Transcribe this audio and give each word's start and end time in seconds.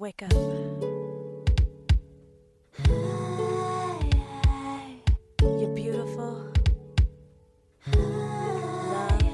Wake 0.00 0.22
up. 0.22 0.32
You're 5.42 5.74
beautiful. 5.74 6.52
Loved. 7.96 9.24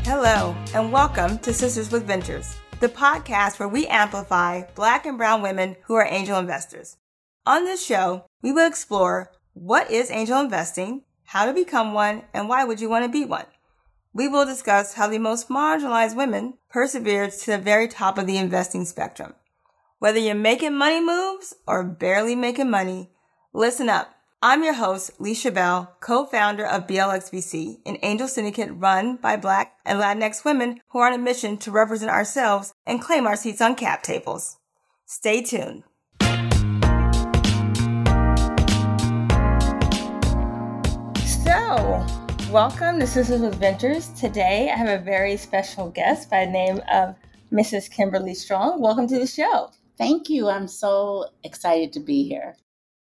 Hello, 0.06 0.56
and 0.74 0.92
welcome 0.92 1.38
to 1.40 1.54
Sisters 1.54 1.92
with 1.92 2.04
Ventures, 2.06 2.58
the 2.80 2.88
podcast 2.88 3.60
where 3.60 3.68
we 3.68 3.86
amplify 3.88 4.64
Black 4.74 5.06
and 5.06 5.18
Brown 5.18 5.42
women 5.42 5.76
who 5.84 5.96
are 5.96 6.08
angel 6.10 6.40
investors. 6.40 6.96
On 7.46 7.66
this 7.66 7.86
show, 7.86 8.26
we 8.42 8.54
will 8.54 8.68
explore 8.68 9.32
what 9.54 9.92
is 9.92 10.10
angel 10.10 10.40
investing, 10.40 11.04
how 11.26 11.46
to 11.46 11.54
become 11.54 11.94
one, 11.94 12.24
and 12.34 12.48
why 12.48 12.64
would 12.64 12.80
you 12.80 12.90
want 12.90 13.04
to 13.04 13.12
be 13.12 13.26
one. 13.26 13.46
We 14.14 14.30
will 14.30 14.46
discuss 14.46 14.94
how 14.94 15.08
the 15.08 15.20
most 15.20 15.50
marginalized 15.50 16.16
women 16.16 16.54
persevered 16.70 17.32
to 17.32 17.52
the 17.52 17.58
very 17.58 17.88
top 17.88 18.18
of 18.18 18.28
the 18.28 18.38
investing 18.38 18.86
spectrum. 18.86 19.34
Whether 20.00 20.20
you're 20.20 20.36
making 20.36 20.76
money 20.76 21.04
moves 21.04 21.54
or 21.68 21.84
barely 21.84 22.36
making 22.36 22.70
money, 22.70 23.12
listen 23.54 23.90
up. 23.90 24.14
I'm 24.42 24.64
your 24.64 24.76
host, 24.76 25.20
Leisha 25.20 25.54
Bell, 25.54 25.98
co-founder 26.00 26.66
of 26.66 26.88
BLXVC, 26.88 27.80
an 27.86 27.98
angel 28.02 28.30
syndicate 28.30 28.70
run 28.74 29.18
by 29.18 29.36
Black 29.36 29.74
and 29.86 30.00
Latinx 30.00 30.46
women 30.46 30.80
who 30.92 31.00
are 31.00 31.08
on 31.08 31.14
a 31.14 31.18
mission 31.18 31.58
to 31.58 31.72
represent 31.72 32.10
ourselves 32.10 32.72
and 32.86 33.02
claim 33.02 33.28
our 33.28 33.36
seats 33.36 33.60
on 33.60 33.76
cap 33.76 34.02
tables. 34.02 34.56
Stay 35.06 35.42
tuned. 35.42 35.84
So, 41.26 42.06
welcome 42.50 42.98
to 43.02 43.08
Sisters 43.08 43.42
with 43.42 43.56
Ventures. 43.56 44.08
Today, 44.14 44.72
I 44.74 44.78
have 44.78 44.88
a 44.88 45.04
very 45.04 45.36
special 45.36 45.90
guest 45.90 46.30
by 46.30 46.46
the 46.46 46.52
name 46.52 46.82
of 46.90 47.14
Mrs. 47.52 47.92
Kimberly 47.92 48.36
Strong. 48.36 48.82
Welcome 48.82 49.08
to 49.10 49.20
the 49.20 49.28
show. 49.28 49.72
Thank 49.98 50.30
you. 50.30 50.48
I'm 50.48 50.70
so 50.70 51.26
excited 51.44 51.92
to 51.92 52.00
be 52.00 52.24
here. 52.24 52.56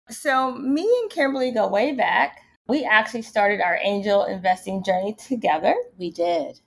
So, 0.09 0.55
me 0.55 0.83
and 1.01 1.09
Kimberly 1.09 1.51
go 1.51 1.67
way 1.67 1.93
back. 1.93 2.39
We 2.67 2.83
actually 2.83 3.21
started 3.21 3.61
our 3.61 3.77
angel 3.81 4.25
investing 4.25 4.83
journey 4.83 5.13
together. 5.13 5.75
We 5.97 6.11
did. 6.11 6.59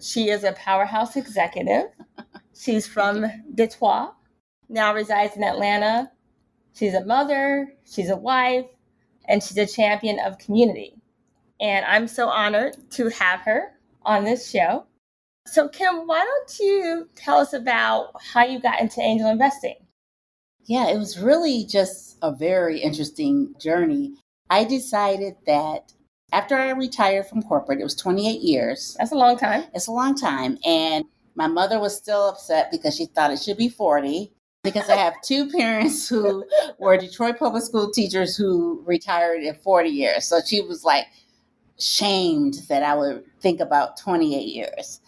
She 0.00 0.30
is 0.30 0.44
a 0.44 0.52
powerhouse 0.52 1.16
executive. 1.16 1.86
She's 2.56 2.86
from 2.86 3.26
Detroit, 3.54 4.10
now 4.68 4.94
resides 4.94 5.36
in 5.36 5.42
Atlanta. 5.42 6.10
She's 6.74 6.94
a 6.94 7.04
mother, 7.04 7.72
she's 7.84 8.10
a 8.10 8.16
wife, 8.16 8.66
and 9.28 9.42
she's 9.42 9.58
a 9.58 9.66
champion 9.66 10.18
of 10.20 10.38
community. 10.38 10.94
And 11.60 11.84
I'm 11.84 12.08
so 12.08 12.28
honored 12.28 12.76
to 12.92 13.08
have 13.10 13.40
her 13.40 13.72
on 14.04 14.24
this 14.24 14.50
show. 14.50 14.86
So, 15.46 15.68
Kim, 15.68 16.06
why 16.06 16.24
don't 16.24 16.58
you 16.58 17.08
tell 17.14 17.38
us 17.38 17.52
about 17.52 18.12
how 18.20 18.44
you 18.44 18.60
got 18.60 18.80
into 18.80 19.00
angel 19.00 19.28
investing? 19.28 19.76
Yeah, 20.66 20.88
it 20.88 20.98
was 20.98 21.18
really 21.18 21.64
just 21.64 22.16
a 22.22 22.32
very 22.32 22.80
interesting 22.80 23.54
journey. 23.60 24.14
I 24.48 24.64
decided 24.64 25.34
that 25.46 25.92
after 26.32 26.56
I 26.56 26.70
retired 26.70 27.26
from 27.26 27.42
corporate, 27.42 27.80
it 27.80 27.84
was 27.84 27.94
28 27.94 28.40
years. 28.40 28.96
That's 28.98 29.12
a 29.12 29.16
long 29.16 29.36
time. 29.36 29.64
It's 29.74 29.86
a 29.86 29.92
long 29.92 30.16
time. 30.16 30.58
And 30.64 31.04
my 31.34 31.46
mother 31.46 31.78
was 31.78 31.96
still 31.96 32.28
upset 32.28 32.70
because 32.70 32.96
she 32.96 33.06
thought 33.06 33.30
it 33.30 33.40
should 33.40 33.56
be 33.56 33.68
40 33.68 34.32
because 34.62 34.88
I 34.88 34.96
have 34.96 35.20
two 35.22 35.50
parents 35.50 36.08
who 36.08 36.44
were 36.78 36.96
Detroit 36.96 37.38
public 37.38 37.62
school 37.62 37.90
teachers 37.90 38.36
who 38.36 38.82
retired 38.86 39.42
in 39.42 39.54
40 39.54 39.90
years. 39.90 40.24
So 40.24 40.40
she 40.44 40.60
was 40.60 40.82
like 40.82 41.06
shamed 41.78 42.54
that 42.68 42.82
I 42.82 42.94
would 42.94 43.24
think 43.40 43.60
about 43.60 43.96
28 43.96 44.46
years. 44.46 45.00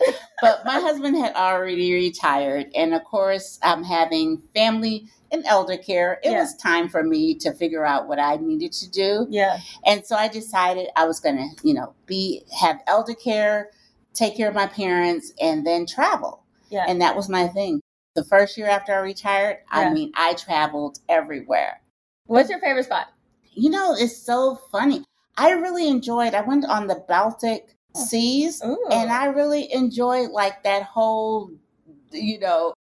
But 0.43 0.65
my 0.65 0.81
husband 0.81 1.17
had 1.17 1.35
already 1.35 1.93
retired. 1.95 2.67
And 2.75 2.93
of 2.95 3.05
course, 3.05 3.59
I'm 3.63 3.83
having 3.85 4.43
family 4.55 5.09
and 5.33 5.45
elder 5.47 5.77
care. 5.77 6.21
It 6.23 6.33
Yeah. 6.33 6.41
was 6.41 6.55
time 6.57 6.89
for 6.89 7.03
me 7.03 7.35
to 7.37 7.53
figure 7.53 7.85
out 7.85 8.09
what 8.09 8.19
I 8.19 8.37
needed 8.37 8.73
to 8.73 8.91
do. 8.91 9.27
Yeah. 9.31 9.59
And 9.85 10.05
so 10.05 10.17
I 10.17 10.29
decided 10.29 10.89
I 10.97 11.07
was 11.07 11.21
going 11.21 11.37
to, 11.37 11.67
you 11.67 11.75
know, 11.75 11.95
be 12.07 12.45
have 12.61 12.81
elder 12.87 13.15
care, 13.15 13.71
take 14.13 14.37
care 14.37 14.49
of 14.49 14.55
my 14.55 14.67
parents 14.67 15.33
and 15.41 15.67
then 15.67 15.87
travel. 15.87 16.43
Yeah. 16.71 16.85
And 16.89 17.01
that 17.01 17.17
was 17.17 17.29
my 17.29 17.49
thing. 17.49 17.81
The 18.15 18.25
first 18.25 18.57
year 18.57 18.69
after 18.69 18.93
I 18.93 18.99
retired, 18.99 19.59
Yeah. 19.73 19.81
I 19.81 19.93
mean, 19.93 20.13
I 20.15 20.35
traveled 20.35 20.99
everywhere. 21.09 21.81
What's 22.27 22.51
your 22.51 22.61
favorite 22.61 22.85
spot? 22.85 23.09
You 23.53 23.71
know, 23.71 23.95
it's 23.95 24.17
so 24.17 24.57
funny. 24.71 25.05
I 25.37 25.51
really 25.51 25.89
enjoyed. 25.89 26.35
I 26.35 26.41
went 26.43 26.65
on 26.65 26.87
the 26.87 27.05
Baltic 27.09 27.69
Oh. 27.95 28.05
seas 28.05 28.63
Ooh. 28.65 28.79
and 28.91 29.11
I 29.11 29.27
really 29.27 29.73
enjoyed 29.73 30.31
like 30.31 30.63
that 30.65 30.83
whole, 30.83 31.51
you 32.11 32.39
know, 32.39 32.75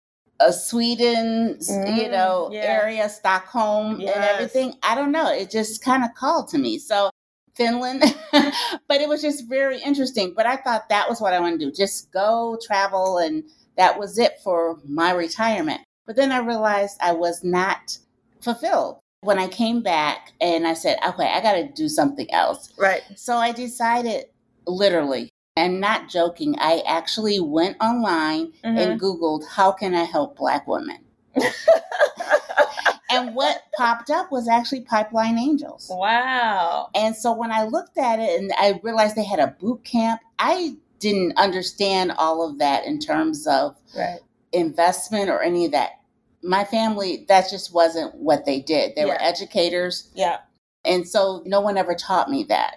uh, 0.41 0.51
Sweden, 0.51 1.57
s- 1.61 1.69
you 1.69 2.09
Mm, 2.09 2.11
know, 2.13 2.51
area, 2.53 3.09
Stockholm, 3.09 4.01
and 4.01 4.09
everything. 4.09 4.75
I 4.83 4.95
don't 4.95 5.13
know. 5.13 5.31
It 5.31 5.51
just 5.51 5.83
kind 5.85 6.03
of 6.05 6.15
called 6.15 6.49
to 6.49 6.59
me. 6.59 6.79
So 6.79 7.11
Finland, 7.55 8.03
but 8.33 9.01
it 9.03 9.09
was 9.09 9.21
just 9.23 9.47
very 9.49 9.79
interesting. 9.81 10.33
But 10.35 10.47
I 10.47 10.57
thought 10.57 10.89
that 10.89 11.09
was 11.09 11.21
what 11.21 11.35
I 11.35 11.41
want 11.41 11.61
to 11.61 11.67
do: 11.67 11.73
just 11.73 12.11
go 12.11 12.59
travel, 12.67 13.19
and 13.19 13.45
that 13.77 13.99
was 13.99 14.19
it 14.19 14.41
for 14.43 14.79
my 14.87 15.13
retirement. 15.13 15.83
But 16.07 16.17
then 16.17 16.33
I 16.33 16.39
realized 16.39 16.97
I 17.01 17.13
was 17.13 17.45
not 17.45 17.99
fulfilled 18.41 18.99
when 19.23 19.39
I 19.39 19.47
came 19.49 19.83
back, 19.83 20.33
and 20.41 20.67
I 20.67 20.75
said, 20.75 20.99
"Okay, 21.07 21.27
I 21.33 21.41
got 21.41 21.53
to 21.55 21.69
do 21.69 21.89
something 21.89 22.31
else." 22.33 22.73
Right. 22.77 23.03
So 23.17 23.37
I 23.37 23.53
decided, 23.53 24.27
literally, 24.67 25.31
I'm 25.57 25.81
not 25.81 26.09
joking, 26.09 26.57
I 26.59 26.83
actually 26.87 27.41
went 27.41 27.77
online 27.81 28.53
Mm-hmm. 28.65 28.79
and 28.79 29.01
Googled, 29.01 29.47
how 29.49 29.71
can 29.73 29.95
I 29.95 30.05
help 30.05 30.37
Black 30.37 30.67
women? 30.67 30.99
and 33.11 33.35
what 33.35 33.63
popped 33.77 34.11
up 34.11 34.31
was 34.33 34.49
actually 34.49 34.81
Pipeline 34.83 35.39
Angels. 35.39 35.89
wow. 35.91 36.89
And 36.95 37.15
so 37.15 37.33
when 37.33 37.53
I 37.53 37.65
looked 37.65 37.99
at 37.99 38.19
it 38.19 38.41
and 38.41 38.53
I 38.59 38.81
realized 38.83 39.15
they 39.17 39.25
had 39.25 39.39
a 39.41 39.49
boot 39.61 39.85
camp, 39.85 40.21
I 40.39 40.77
didn't 40.99 41.37
understand 41.37 42.13
all 42.17 42.49
of 42.49 42.59
that 42.59 42.85
in 42.87 42.99
terms 42.99 43.47
of 43.47 43.77
Right. 43.97 44.21
investment 44.53 45.29
or 45.31 45.43
any 45.43 45.67
of 45.67 45.73
that. 45.73 46.01
My 46.43 46.65
family, 46.65 47.25
that 47.29 47.51
just 47.51 47.73
wasn't 47.73 48.15
what 48.15 48.45
they 48.45 48.61
did. 48.61 48.97
They 48.97 49.05
were 49.05 49.21
educators. 49.21 50.11
Yeah. 50.15 50.39
And 50.85 51.09
so 51.09 51.43
no 51.47 51.61
one 51.61 51.77
ever 51.77 51.95
taught 51.95 52.31
me 52.31 52.45
that. 52.49 52.77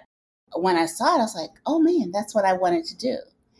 When 0.54 0.76
I 0.76 0.86
saw 0.86 1.16
it, 1.16 1.18
I 1.18 1.22
was 1.22 1.34
like, 1.34 1.50
oh 1.66 1.80
man, 1.80 2.12
that's 2.12 2.34
what 2.34 2.44
I 2.44 2.52
wanted 2.52 2.84
to 2.86 2.96
do. 2.96 3.16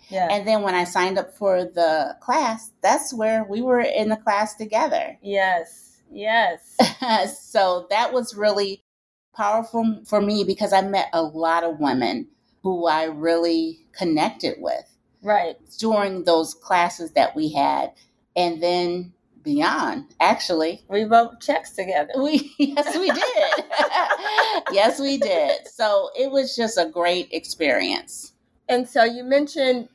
Yeah. 0.08 0.29
And 0.31 0.47
then 0.47 0.62
when 0.62 0.75
I 0.75 0.85
signed 0.85 1.19
up 1.19 1.37
for 1.37 1.64
the 1.64 2.17
class, 2.20 2.70
that's 2.81 3.12
where 3.12 3.44
we 3.44 3.61
were 3.61 3.81
in 3.81 4.08
the 4.08 4.17
class 4.17 4.55
together. 4.55 5.19
yes. 5.23 5.82
Yes. 6.09 6.76
so 7.50 7.87
that 7.91 8.12
was 8.12 8.37
really 8.37 8.81
powerful 9.35 10.02
for 10.06 10.20
me 10.20 10.44
because 10.44 10.73
I 10.73 10.81
met 10.82 11.09
a 11.12 11.23
lot 11.23 11.64
of 11.64 11.81
women 11.81 12.29
who 12.62 12.87
I 12.87 13.05
really 13.05 13.87
connected 13.93 14.56
with 14.59 14.85
right. 15.23 15.56
during 15.79 16.25
those 16.25 16.55
classes 16.55 17.12
that 17.12 17.37
we 17.37 17.52
had. 17.52 17.93
And 18.35 18.62
then 18.62 19.12
beyond, 19.46 20.14
actually. 20.20 20.82
We 20.90 21.04
wrote 21.04 21.40
checks 21.40 21.70
together. 21.70 22.12
We 22.19 22.52
yes, 22.58 22.98
we 22.98 23.10
did. 23.10 23.64
yes, 24.72 25.00
we 25.00 25.16
did. 25.16 25.66
So 25.69 26.10
it 26.19 26.31
was 26.31 26.54
just 26.54 26.76
a 26.76 26.90
great 26.90 27.28
experience. 27.32 28.34
And 28.69 28.87
so 28.88 29.04
you 29.04 29.25
mentioned 29.25 29.88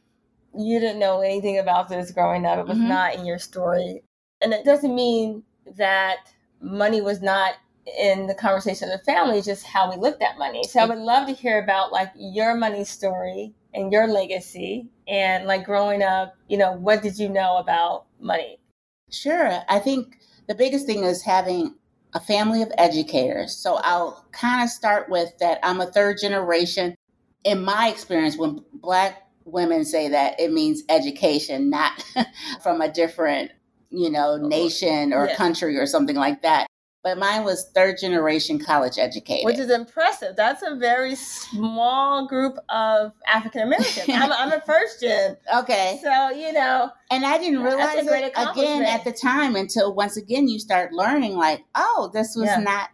you 0.57 0.79
didn't 0.79 0.99
know 0.99 1.21
anything 1.21 1.59
about 1.59 1.89
this 1.89 2.11
growing 2.11 2.45
up. 2.45 2.59
It 2.59 2.67
was 2.67 2.77
Mhm. 2.79 2.87
not 2.87 3.15
in 3.15 3.25
your 3.25 3.39
story. 3.39 4.03
And 4.41 4.53
it 4.53 4.65
doesn't 4.65 4.95
mean 4.95 5.43
that 5.77 6.17
money 6.61 7.01
was 7.01 7.21
not 7.21 7.55
in 7.99 8.27
the 8.27 8.35
conversation 8.35 8.89
of 8.91 8.99
the 8.99 9.05
family, 9.05 9.41
just 9.41 9.65
how 9.65 9.89
we 9.89 9.97
looked 9.97 10.21
at 10.21 10.37
money. 10.37 10.63
So 10.63 10.79
I 10.79 10.85
would 10.85 10.97
love 10.99 11.27
to 11.27 11.33
hear 11.33 11.61
about 11.61 11.91
like 11.91 12.11
your 12.15 12.55
money 12.55 12.85
story 12.85 13.53
and 13.73 13.91
your 13.91 14.07
legacy 14.07 14.87
and 15.07 15.45
like 15.45 15.65
growing 15.65 16.03
up, 16.03 16.35
you 16.47 16.57
know, 16.57 16.73
what 16.73 17.01
did 17.01 17.17
you 17.19 17.29
know 17.29 17.57
about 17.57 18.05
money? 18.19 18.60
Sure. 19.09 19.61
I 19.67 19.79
think 19.79 20.19
the 20.47 20.55
biggest 20.55 20.85
thing 20.85 21.03
is 21.03 21.21
having 21.23 21.75
a 22.13 22.19
family 22.19 22.61
of 22.61 22.71
educators. 22.77 23.55
So 23.55 23.75
I'll 23.75 24.25
kind 24.31 24.63
of 24.63 24.69
start 24.69 25.09
with 25.09 25.37
that 25.39 25.59
I'm 25.63 25.81
a 25.81 25.85
third 25.91 26.17
generation. 26.19 26.95
In 27.43 27.63
my 27.63 27.89
experience, 27.89 28.37
when 28.37 28.63
Black 28.73 29.23
women 29.45 29.85
say 29.85 30.09
that, 30.09 30.39
it 30.39 30.51
means 30.51 30.83
education, 30.89 31.69
not 31.69 32.03
from 32.63 32.81
a 32.81 32.91
different, 32.91 33.51
you 33.89 34.09
know, 34.09 34.37
nation 34.37 35.13
or 35.13 35.27
Yeah. 35.27 35.35
country 35.35 35.77
or 35.77 35.85
something 35.85 36.15
like 36.15 36.41
that. 36.43 36.67
But 37.03 37.17
mine 37.17 37.43
was 37.43 37.69
third 37.73 37.97
generation 37.99 38.59
college 38.59 38.99
educated. 38.99 39.45
Which 39.45 39.57
is 39.57 39.71
impressive. 39.71 40.35
That's 40.35 40.61
a 40.61 40.75
very 40.75 41.15
small 41.15 42.27
group 42.27 42.57
of 42.69 43.13
African 43.27 43.61
Americans. 43.61 44.05
I'm, 44.09 44.31
I'm 44.31 44.51
a 44.51 44.61
first 44.61 45.01
gen. 45.01 45.35
okay. 45.55 45.99
So, 46.03 46.29
you 46.29 46.53
know, 46.53 46.91
And 47.09 47.25
I 47.25 47.39
didn't 47.39 47.63
realize 47.63 48.05
it 48.05 48.33
again 48.37 48.83
at 48.83 49.03
the 49.03 49.11
time 49.11 49.55
until 49.55 49.95
once 49.95 50.15
again 50.15 50.47
you 50.47 50.59
start 50.59 50.93
learning, 50.93 51.35
like, 51.37 51.63
oh, 51.73 52.11
this 52.13 52.35
was 52.35 52.45
Yeah. 52.45 52.59
not 52.59 52.89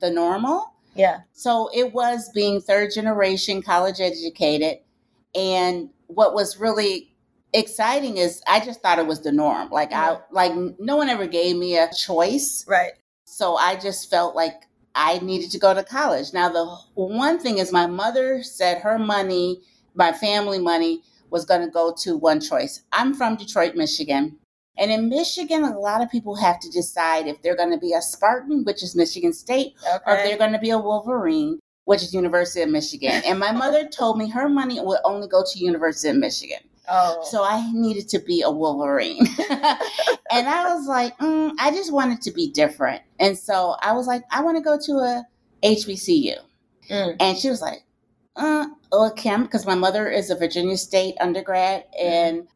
the 0.00 0.10
normal. 0.10 0.72
yeah. 0.94 1.20
So 1.32 1.68
it 1.74 1.92
was 1.92 2.30
being 2.32 2.60
third 2.60 2.92
generation 2.94 3.60
college 3.62 4.00
educated. 4.00 4.78
And 5.34 5.90
what 6.06 6.32
was 6.32 6.58
really 6.58 7.12
exciting 7.52 8.18
is 8.18 8.40
I 8.46 8.60
just 8.60 8.80
thought 8.82 8.98
it 9.00 9.06
was 9.06 9.22
the 9.22 9.32
norm. 9.32 9.70
Like 9.70 9.92
I 9.92 10.18
like 10.30 10.52
no 10.78 10.96
one 10.96 11.08
ever 11.08 11.26
gave 11.26 11.56
me 11.56 11.76
a 11.76 11.88
choice. 11.92 12.64
Right. 12.68 12.92
So 13.38 13.54
I 13.54 13.76
just 13.76 14.10
felt 14.10 14.34
like 14.34 14.64
I 14.96 15.20
needed 15.20 15.52
to 15.52 15.60
go 15.60 15.72
to 15.72 15.84
college. 15.84 16.32
Now 16.32 16.48
the 16.48 16.66
one 16.94 17.38
thing 17.38 17.58
is 17.58 17.70
my 17.70 17.86
mother 17.86 18.42
said 18.42 18.82
her 18.82 18.98
money, 18.98 19.60
my 19.94 20.12
family 20.12 20.58
money 20.58 21.02
was 21.30 21.44
going 21.44 21.60
to 21.60 21.70
go 21.70 21.94
to 21.98 22.16
one 22.16 22.40
choice. 22.40 22.82
I'm 22.92 23.14
from 23.14 23.36
Detroit, 23.36 23.76
Michigan. 23.76 24.40
And 24.76 24.90
in 24.90 25.08
Michigan, 25.08 25.62
a 25.62 25.78
lot 25.78 26.02
of 26.02 26.10
people 26.10 26.34
have 26.34 26.58
to 26.58 26.68
decide 26.68 27.28
if 27.28 27.40
they're 27.40 27.54
going 27.54 27.70
to 27.70 27.78
be 27.78 27.92
a 27.92 28.02
Spartan, 28.02 28.64
which 28.64 28.82
is 28.82 28.96
Michigan 28.96 29.32
State, 29.32 29.74
or 30.04 30.16
if 30.16 30.24
they're 30.24 30.36
going 30.36 30.52
to 30.52 30.58
be 30.58 30.70
a 30.70 30.78
Wolverine, 30.78 31.60
which 31.84 32.02
is 32.02 32.12
University 32.12 32.62
of 32.62 32.70
Michigan. 32.70 33.22
And 33.24 33.38
my 33.38 33.52
mother 33.52 33.86
told 33.86 34.18
me 34.18 34.28
her 34.30 34.48
money 34.48 34.80
would 34.80 34.98
only 35.04 35.28
go 35.28 35.44
to 35.48 35.58
University 35.60 36.08
of 36.08 36.16
Michigan. 36.16 36.58
Oh. 36.90 37.22
So 37.24 37.44
I 37.44 37.70
needed 37.72 38.08
to 38.10 38.18
be 38.18 38.42
a 38.42 38.50
Wolverine. 38.50 39.26
and 39.50 40.48
I 40.48 40.74
was 40.74 40.86
like, 40.86 41.16
mm, 41.18 41.52
I 41.58 41.70
just 41.70 41.92
wanted 41.92 42.22
to 42.22 42.30
be 42.32 42.50
different. 42.50 43.02
And 43.18 43.36
so 43.38 43.76
I 43.80 43.92
was 43.92 44.06
like, 44.06 44.22
I 44.30 44.42
want 44.42 44.56
to 44.56 44.62
go 44.62 44.78
to 44.78 44.92
a 44.98 45.24
HBCU. 45.62 46.36
Mm. 46.90 47.16
And 47.20 47.36
she 47.38 47.50
was 47.50 47.60
like, 47.60 47.80
uh, 48.36 48.66
oh, 48.92 49.10
Kim, 49.16 49.42
because 49.42 49.66
my 49.66 49.74
mother 49.74 50.08
is 50.08 50.30
a 50.30 50.36
Virginia 50.36 50.76
State 50.76 51.16
undergrad 51.20 51.84
and 52.00 52.46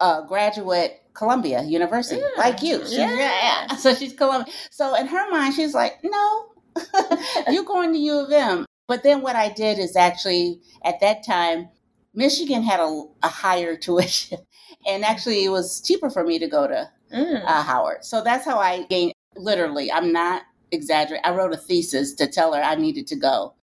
a 0.00 0.22
graduate 0.28 1.02
Columbia 1.14 1.62
University, 1.62 2.20
Yeah. 2.20 2.28
like 2.42 2.62
you. 2.62 2.80
She's, 2.84 2.98
Yeah. 2.98 3.14
yeah. 3.16 3.76
So 3.76 3.94
she's 3.94 4.12
Columbia. 4.12 4.52
So 4.70 4.94
in 4.94 5.06
her 5.06 5.30
mind, 5.30 5.54
she's 5.54 5.74
like, 5.74 5.98
no, 6.04 6.52
you're 7.50 7.64
going 7.64 7.92
to 7.94 7.98
U 7.98 8.20
of 8.20 8.30
M. 8.32 8.66
But 8.88 9.02
then 9.02 9.22
what 9.22 9.34
I 9.34 9.48
did 9.52 9.78
is 9.78 9.96
actually 9.96 10.60
at 10.84 11.00
that 11.00 11.24
time, 11.26 11.70
Michigan 12.16 12.62
had 12.62 12.80
a, 12.80 13.04
a 13.22 13.28
higher 13.28 13.76
tuition. 13.86 14.38
And 14.86 15.04
actually, 15.04 15.44
it 15.44 15.50
was 15.50 15.80
cheaper 15.80 16.10
for 16.10 16.24
me 16.24 16.38
to 16.40 16.48
go 16.48 16.66
to 16.66 16.90
Mm. 17.12 17.44
uh, 17.44 17.62
Howard. 17.62 18.04
So 18.04 18.20
that's 18.20 18.44
how 18.44 18.58
I 18.58 18.82
gained, 18.86 19.12
literally, 19.36 19.92
I'm 19.92 20.12
not 20.12 20.42
exaggerating. 20.72 21.24
I 21.24 21.30
wrote 21.36 21.52
a 21.52 21.56
thesis 21.56 22.14
to 22.14 22.26
tell 22.26 22.52
her 22.52 22.60
I 22.60 22.74
needed 22.74 23.06
to 23.06 23.16
go 23.16 23.54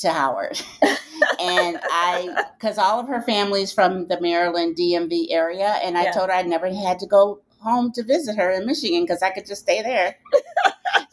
to 0.00 0.12
Howard. 0.12 0.60
and 1.40 1.78
I, 1.82 2.34
because 2.60 2.76
all 2.76 3.00
of 3.00 3.08
her 3.08 3.22
family's 3.22 3.72
from 3.72 4.08
the 4.08 4.20
Maryland 4.20 4.76
DMV 4.76 5.28
area, 5.30 5.78
and 5.82 5.96
I 5.96 6.04
Yeah. 6.04 6.10
told 6.12 6.28
her 6.28 6.34
I 6.34 6.42
never 6.42 6.68
had 6.72 6.98
to 6.98 7.06
go 7.06 7.40
home 7.60 7.92
to 7.92 8.02
visit 8.02 8.36
her 8.36 8.50
in 8.50 8.66
Michigan 8.66 9.04
because 9.04 9.22
I 9.22 9.30
could 9.30 9.46
just 9.46 9.62
stay 9.62 9.80
there. 9.80 10.16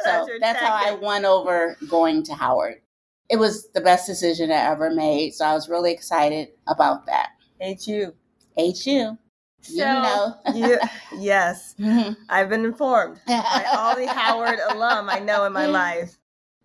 So 0.04 0.28
your 0.28 0.40
that's 0.40 0.60
how 0.60 0.74
I 0.74 0.92
won 0.96 1.24
over 1.26 1.78
going 1.90 2.24
to 2.24 2.34
Howard. 2.34 2.82
It 3.30 3.38
was 3.38 3.70
the 3.74 3.82
best 3.82 4.08
decision 4.08 4.52
I 4.52 4.56
ever 4.72 4.90
made. 4.90 5.34
So 5.36 5.46
I 5.46 5.54
was 5.54 5.70
really 5.70 5.92
excited 5.92 6.50
about 6.68 7.06
that. 7.06 7.30
You. 7.62 8.14
HU. 8.58 9.18
So, 9.62 9.74
You 9.74 9.86
know. 9.86 10.36
you- 10.54 10.80
yes, 11.18 11.76
Mhm. 11.80 12.16
I've 12.30 12.50
been 12.50 12.66
informed 12.66 13.20
by 13.28 13.66
all 13.78 13.96
the 13.96 14.08
Howard 14.08 14.60
alum 14.70 15.10
I 15.10 15.20
know 15.20 15.46
in 15.46 15.54
my 15.54 15.66
life. 15.68 16.18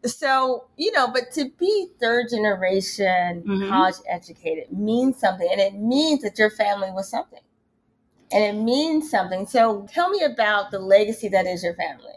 So, 0.05 0.67
you 0.77 0.93
know, 0.93 1.09
but 1.09 1.33
to 1.33 1.51
be 1.59 1.89
third 2.01 2.29
generation 2.31 3.43
Mhm. 3.47 3.69
college 3.69 3.97
educated 4.09 4.73
means 4.73 5.19
something, 5.19 5.49
and 5.51 5.61
it 5.61 5.75
means 5.75 6.23
that 6.23 6.39
your 6.39 6.51
family 6.51 6.91
was 6.93 7.09
something. 7.09 7.41
And 8.33 8.45
it 8.45 8.61
means 8.63 9.11
something. 9.11 9.47
So, 9.47 9.87
tell 9.93 10.11
me 10.11 10.23
about 10.23 10.71
the 10.71 10.79
legacy 10.81 11.29
that 11.29 11.47
is 11.47 11.63
your 11.63 11.75
family. 11.75 12.15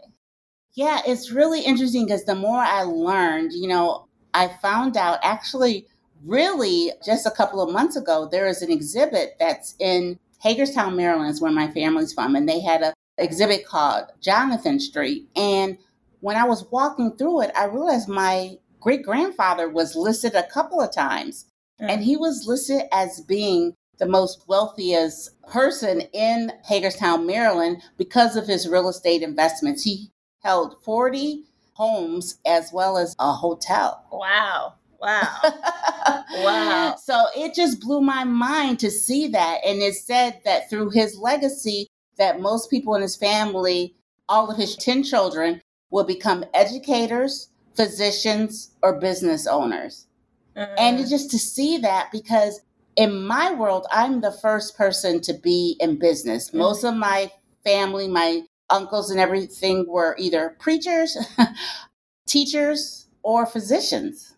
Yeah, 0.74 1.02
it's 1.06 1.30
really 1.32 1.62
interesting 1.62 2.06
because 2.06 2.24
the 2.24 2.34
more 2.34 2.60
I 2.60 2.82
learned, 2.82 3.52
you 3.52 3.68
know, 3.68 4.07
I 4.34 4.48
found 4.48 4.96
out 4.96 5.18
actually, 5.22 5.86
really, 6.24 6.92
just 7.04 7.26
a 7.26 7.30
couple 7.30 7.60
of 7.60 7.72
months 7.72 7.96
ago, 7.96 8.28
there 8.30 8.46
is 8.46 8.62
an 8.62 8.70
exhibit 8.70 9.36
that's 9.38 9.74
in 9.78 10.18
Hagerstown, 10.40 10.96
Maryland, 10.96 11.30
is 11.30 11.40
where 11.40 11.52
my 11.52 11.68
family's 11.68 12.12
from, 12.12 12.36
and 12.36 12.48
they 12.48 12.60
had 12.60 12.82
a 12.82 12.94
exhibit 13.18 13.66
called 13.66 14.06
Jonathan 14.20 14.78
Street. 14.78 15.28
And 15.34 15.78
when 16.20 16.36
I 16.36 16.44
was 16.44 16.70
walking 16.70 17.16
through 17.16 17.42
it, 17.42 17.50
I 17.56 17.64
realized 17.64 18.08
my 18.08 18.58
great 18.80 19.02
grandfather 19.02 19.68
was 19.68 19.96
listed 19.96 20.34
a 20.34 20.48
couple 20.48 20.80
of 20.80 20.92
times, 20.92 21.46
and 21.80 22.02
he 22.02 22.16
was 22.16 22.46
listed 22.46 22.82
as 22.92 23.20
being 23.20 23.74
the 23.98 24.06
most 24.06 24.44
wealthiest 24.46 25.40
person 25.42 26.02
in 26.12 26.52
Hagerstown, 26.64 27.26
Maryland, 27.26 27.82
because 27.96 28.36
of 28.36 28.46
his 28.46 28.68
real 28.68 28.88
estate 28.88 29.22
investments. 29.22 29.82
He 29.82 30.10
held 30.42 30.76
40 30.84 31.44
homes 31.78 32.40
as 32.44 32.72
well 32.72 32.98
as 32.98 33.14
a 33.20 33.32
hotel. 33.32 34.04
Wow. 34.12 34.74
Wow. 35.00 35.36
Wow. 36.30 36.96
So 37.02 37.24
it 37.36 37.54
just 37.54 37.80
blew 37.80 38.00
my 38.00 38.22
mind 38.24 38.78
to 38.80 38.90
see 38.90 39.28
that. 39.28 39.58
And 39.64 39.80
it 39.80 39.94
said 39.94 40.40
that 40.44 40.68
through 40.68 40.90
his 40.90 41.18
legacy, 41.18 41.88
that 42.18 42.40
most 42.40 42.70
people 42.70 42.94
in 42.94 43.02
his 43.02 43.16
family, 43.16 43.94
all 44.28 44.50
of 44.50 44.56
his 44.58 44.76
10 44.76 45.04
children, 45.04 45.62
will 45.90 46.04
become 46.04 46.44
educators, 46.54 47.48
physicians, 47.74 48.72
or 48.82 49.00
business 49.00 49.46
owners. 49.46 50.06
And 50.54 50.98
mm. 50.98 51.08
just 51.08 51.30
to 51.30 51.38
see 51.38 51.78
that 51.78 52.10
because 52.12 52.60
in 52.96 53.26
my 53.26 53.52
world, 53.52 53.86
I'm 53.90 54.20
the 54.20 54.32
first 54.32 54.76
person 54.76 55.20
to 55.22 55.32
be 55.32 55.76
in 55.80 55.98
business. 55.98 56.52
Most 56.52 56.78
mm-hmm. 56.78 56.94
of 56.94 56.96
my 56.96 57.30
family, 57.64 58.08
my 58.08 58.42
uncles 58.70 59.10
and 59.10 59.18
everything 59.20 59.86
were 59.88 60.14
either 60.18 60.56
preachers, 60.58 61.16
teachers, 62.26 63.06
or 63.22 63.46
physicians. 63.46 64.34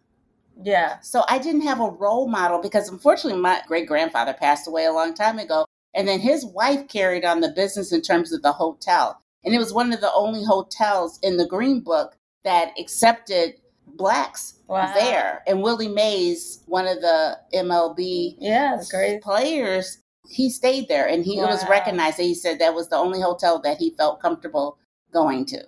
yeah. 0.63 0.99
So 1.01 1.23
I 1.29 1.39
didn't 1.39 1.63
have 1.63 1.81
a 1.81 1.91
role 1.91 2.29
model 2.29 2.61
because 2.61 2.89
unfortunately 2.89 3.41
my 3.41 3.63
great 3.67 3.87
grandfather 3.87 4.33
passed 4.33 4.67
away 4.69 4.85
a 4.87 4.93
long 4.93 5.15
time 5.15 5.39
ago. 5.39 5.65
And 5.95 6.07
then 6.07 6.21
his 6.21 6.45
wife 6.47 6.87
carried 6.89 7.25
on 7.25 7.41
the 7.41 7.49
business 7.51 7.93
in 7.93 8.01
terms 8.03 8.33
of 8.33 8.43
the 8.43 8.53
hotel. 8.53 9.21
And 9.45 9.55
it 9.55 9.59
was 9.59 9.73
one 9.73 9.93
of 9.93 10.01
the 10.01 10.13
only 10.13 10.45
hotels 10.45 11.19
in 11.23 11.37
the 11.37 11.47
Green 11.47 11.81
Book 11.81 12.17
that 12.45 12.73
accepted 12.79 13.55
blacks 13.87 14.55
Wow. 14.69 14.93
there. 14.95 15.43
And 15.49 15.63
Willie 15.63 15.89
Mays, 15.89 16.63
one 16.67 16.87
of 16.87 17.01
the 17.01 17.39
MLB 17.55 18.37
Yeah, 18.39 18.81
great. 18.89 19.21
players, 19.21 19.99
he 20.29 20.50
stayed 20.50 20.89
there 20.89 21.07
and 21.09 21.25
he 21.25 21.39
it 21.39 21.43
was 21.47 21.69
recognized 21.69 22.19
he 22.19 22.35
said 22.35 22.59
that 22.59 22.75
was 22.75 22.89
the 22.89 22.97
only 22.97 23.21
hotel 23.21 23.59
that 23.61 23.79
he 23.79 23.91
felt 23.91 24.21
comfortable 24.21 24.79
going 25.12 25.45
to. 25.47 25.65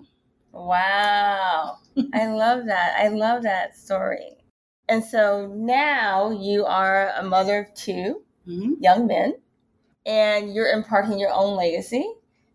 Wow. 0.53 1.79
I 2.15 2.27
love 2.27 2.67
that. 2.67 2.95
I 2.99 3.09
love 3.09 3.43
that 3.43 3.77
story. 3.77 4.37
And 4.89 5.05
so 5.05 5.47
now 5.55 6.31
you 6.31 6.65
are 6.65 7.11
a 7.17 7.23
mother 7.23 7.59
of 7.61 7.75
two 7.75 8.23
Mhm. 8.47 8.77
young 8.81 9.07
men 9.07 9.35
and 10.05 10.53
you're 10.53 10.71
imparting 10.73 11.19
your 11.19 11.33
own 11.33 11.57
legacy. 11.57 12.05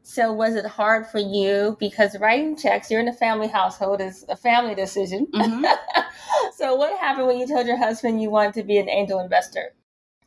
So 0.04 0.32
was 0.34 0.56
it 0.56 0.66
hard 0.66 1.08
for 1.08 1.20
you 1.20 1.77
because 1.80 2.18
writing 2.20 2.56
checks, 2.58 2.89
you're 2.92 3.00
in 3.01 3.08
a 3.08 3.13
family 3.13 3.48
household 3.48 4.01
is 4.01 4.25
a 4.30 4.36
family 4.36 4.75
decision. 4.75 5.27
Mhm. 5.34 5.66
so 6.56 6.75
what 6.75 6.98
happened 7.00 7.27
when 7.27 7.38
you 7.38 7.48
told 7.48 7.68
your 7.68 7.77
husband 7.77 8.22
you 8.22 8.30
wanted 8.30 8.54
to 8.56 8.63
be 8.63 8.77
an 8.77 8.89
angel 8.89 9.20
investor? 9.20 9.74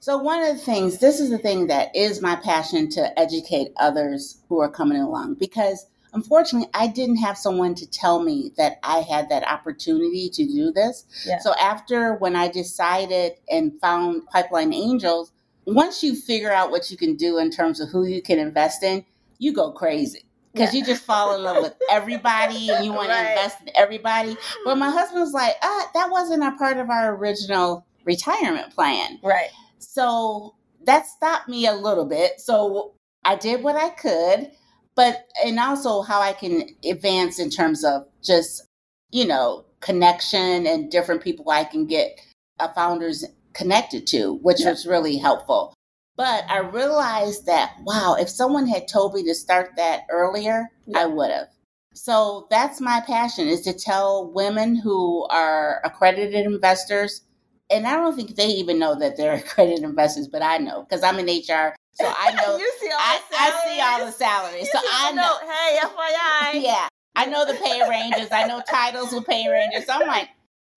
So, 0.03 0.17
one 0.17 0.43
of 0.43 0.57
the 0.57 0.63
things, 0.63 0.99
this 0.99 1.21
is 1.21 1.29
the 1.29 1.37
thing 1.37 1.67
that 1.67 1.95
is 1.95 2.23
my 2.23 2.35
passion 2.37 2.89
to 2.93 3.19
educate 3.21 3.73
others 3.77 4.41
who 4.49 4.59
are 4.61 4.71
coming 4.71 4.99
along 5.01 5.35
because 5.35 5.85
unfortunately, 6.15 6.71
I 6.73 6.87
didn't 6.87 7.19
have 7.19 7.37
someone 7.37 7.75
to 7.77 7.87
tell 7.89 8.23
me 8.23 8.51
that 8.57 8.79
I 8.83 9.01
had 9.01 9.29
that 9.29 9.47
opportunity 9.47 10.31
to 10.31 10.45
do 10.47 10.73
this. 10.73 11.05
Yeah. 11.27 11.39
So, 11.41 11.53
after 11.61 12.15
when 12.15 12.35
I 12.35 12.49
decided 12.49 13.33
and 13.51 13.79
found 13.79 14.27
Pipeline 14.33 14.73
Angels, 14.73 15.33
once 15.67 16.03
you 16.03 16.15
figure 16.15 16.51
out 16.51 16.71
what 16.71 16.91
you 16.91 16.97
can 16.97 17.15
do 17.17 17.37
in 17.37 17.51
terms 17.51 17.79
of 17.79 17.91
who 17.91 18.07
you 18.07 18.23
can 18.23 18.39
invest 18.39 18.83
in, 18.83 19.05
you 19.39 19.53
go 19.53 19.71
crazy 19.71 20.25
because 20.55 20.73
Yeah. 20.73 20.81
you 20.81 20.87
just 20.87 21.03
fall 21.05 21.35
in 21.37 21.43
love 21.43 21.63
with 21.63 21.75
everybody 21.91 22.71
and 22.71 22.85
you 22.87 22.93
want 22.95 23.11
Right. 23.11 23.23
to 23.23 23.31
invest 23.33 23.59
in 23.61 23.71
everybody. 23.75 24.35
But 24.65 24.79
my 24.79 24.91
husband 24.91 25.21
was 25.21 25.35
like, 25.35 25.57
ah, 25.63 25.91
that 25.93 26.11
wasn't 26.11 26.43
a 26.43 26.53
part 26.53 26.79
of 26.79 26.89
our 26.89 27.15
original 27.15 27.85
retirement 28.07 28.75
plan. 28.75 29.19
Right. 29.23 29.51
So 29.81 30.55
that 30.85 31.07
stopped 31.07 31.49
me 31.49 31.67
a 31.67 31.75
little 31.75 32.05
bit. 32.05 32.41
So 32.41 32.95
I 33.25 33.37
did 33.37 33.63
what 33.63 33.77
I 33.77 33.91
could, 33.91 34.51
but 34.95 35.29
and 35.45 35.59
also 35.59 36.03
how 36.03 36.21
I 36.21 36.33
can 36.33 36.69
advance 36.85 37.39
in 37.39 37.51
terms 37.51 37.85
of 37.85 38.07
just, 38.23 38.63
you 39.11 39.27
know, 39.27 39.65
connection 39.81 40.67
and 40.67 40.91
different 40.91 41.23
people 41.23 41.51
I 41.51 41.65
can 41.65 41.87
get 41.87 42.21
uh, 42.59 42.69
founders 42.73 43.25
connected 43.53 44.07
to, 44.09 44.35
which 44.43 44.61
Yeah. 44.61 44.71
was 44.71 44.87
really 44.87 45.17
helpful. 45.17 45.75
But 46.17 46.45
I 46.51 46.59
realized 46.59 47.47
that, 47.47 47.77
wow, 47.83 48.15
if 48.19 48.29
someone 48.29 48.67
had 48.67 48.87
told 48.89 49.15
me 49.15 49.23
to 49.25 49.35
start 49.35 49.73
that 49.77 50.03
earlier, 50.11 50.71
Yeah. 50.87 51.01
I 51.01 51.07
would 51.07 51.31
have. 51.31 51.49
So 51.95 52.47
that's 52.51 52.81
my 52.81 53.01
passion 53.01 53.49
is 53.49 53.63
to 53.63 53.73
tell 53.73 54.31
women 54.31 54.77
who 54.77 55.25
are 55.31 55.81
accredited 55.83 56.45
investors 56.47 57.23
and 57.71 57.87
I 57.87 57.95
don't 57.97 58.15
think 58.17 58.35
they 58.37 58.47
even 58.49 58.79
know 58.79 58.99
that 58.99 59.17
they're 59.17 59.35
accredited 59.45 59.85
investors, 59.85 60.29
but 60.29 60.43
I 60.43 60.59
know 60.59 60.83
because 60.89 61.03
I'm 61.03 61.19
in 61.19 61.27
HR, 61.27 61.75
so 61.93 62.05
I 62.07 62.33
know. 62.47 62.57
you 62.59 62.73
see 62.81 62.89
all 62.91 62.99
I, 62.99 63.21
the 63.31 63.37
I 63.37 63.65
see 63.67 63.81
all 63.81 64.07
the 64.07 64.13
salaries. 64.13 64.71
salaries, 64.71 64.71
You 64.75 64.81
so 64.81 64.81
I 64.93 65.13
know. 65.13 65.39
Hey, 65.43 66.59
FYI. 66.59 66.63
Yeah, 66.65 66.89
I 67.17 67.27
know 67.27 67.45
the 67.47 67.55
pay 67.55 67.89
ranges. 67.89 68.29
I 68.33 68.47
know 68.47 68.63
titles 68.69 69.13
with 69.13 69.27
pay 69.27 69.49
ranges. 69.49 69.87
So 69.87 69.95
I'm 69.95 70.07
like, 70.07 70.29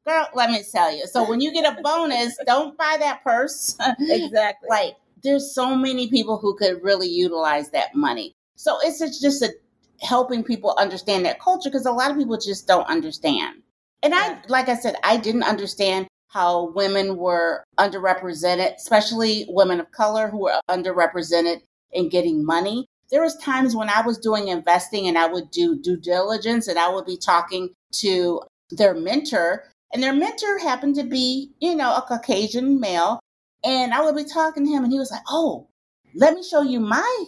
girl, 0.05 0.27
let 0.35 0.49
me 0.49 0.63
tell 0.71 0.95
you. 0.95 1.05
So 1.07 1.27
when 1.29 1.41
you 1.41 1.51
get 1.53 1.65
a 1.77 1.81
bonus, 1.81 2.35
don't 2.45 2.77
buy 2.77 2.97
that 2.99 3.23
purse. 3.23 3.77
Exactly. 3.99 4.67
like, 4.69 4.95
there's 5.23 5.53
so 5.55 5.75
many 5.75 6.09
people 6.09 6.37
who 6.37 6.55
could 6.57 6.83
really 6.83 7.07
utilize 7.07 7.69
that 7.71 7.95
money. 7.95 8.33
So 8.55 8.77
it's 8.83 8.99
just- 8.99 9.21
just 9.21 9.41
a 9.41 9.53
helping 10.01 10.43
people 10.43 10.75
understand 10.77 11.25
that 11.25 11.39
culture 11.39 11.69
because 11.69 11.85
a 11.85 11.91
lot 11.91 12.11
of 12.11 12.17
people 12.17 12.37
just 12.37 12.67
don't 12.67 12.87
understand. 12.87 13.61
And. 14.01 14.13
I, 14.13 14.37
like 14.49 14.67
I 14.67 14.75
said, 14.75 14.95
I 15.03 15.15
didn't 15.15 15.43
understand 15.43 16.07
how 16.33 16.71
women 16.71 17.17
were 17.17 17.63
underrepresented, 17.77 18.75
especially 18.75 19.45
women 19.49 19.79
of 19.79 19.91
color 19.91 20.27
who 20.27 20.39
were 20.43 20.59
underrepresented 20.69 21.61
in 21.91 22.09
getting 22.09 22.43
money. 22.43 22.87
There 23.11 23.21
was 23.21 23.37
times 23.37 23.75
when 23.75 23.89
I 23.89 24.01
was 24.01 24.17
doing 24.17 24.47
investing 24.47 25.07
and 25.07 25.17
I 25.17 25.27
would 25.27 25.51
do 25.51 25.79
due 25.79 25.97
diligence 25.97 26.67
and 26.67 26.79
I 26.79 26.89
would 26.89 27.05
be 27.05 27.17
talking 27.17 27.69
to 28.01 28.41
their 28.71 28.95
mentor 28.95 29.65
and 29.93 30.01
their 30.01 30.13
mentor 30.13 30.57
happened 30.57 30.95
to 30.95 31.03
be, 31.03 31.51
you 31.59 31.75
know, 31.75 31.95
a 31.95 32.01
Caucasian 32.01 32.79
male 32.79 33.19
and 33.63 33.93
I 33.93 34.01
would 34.01 34.15
be 34.15 34.23
talking 34.23 34.65
to 34.65 34.71
him 34.71 34.83
and 34.83 34.91
he 34.91 34.97
was 34.97 35.11
like, 35.11 35.21
"Oh, 35.29 35.67
let 36.15 36.33
me 36.33 36.43
show 36.43 36.63
you 36.63 36.79
my 36.79 37.25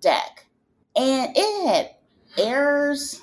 deck." 0.00 0.46
And 0.96 1.32
it 1.36 1.68
had 1.68 1.90
errors 2.38 3.20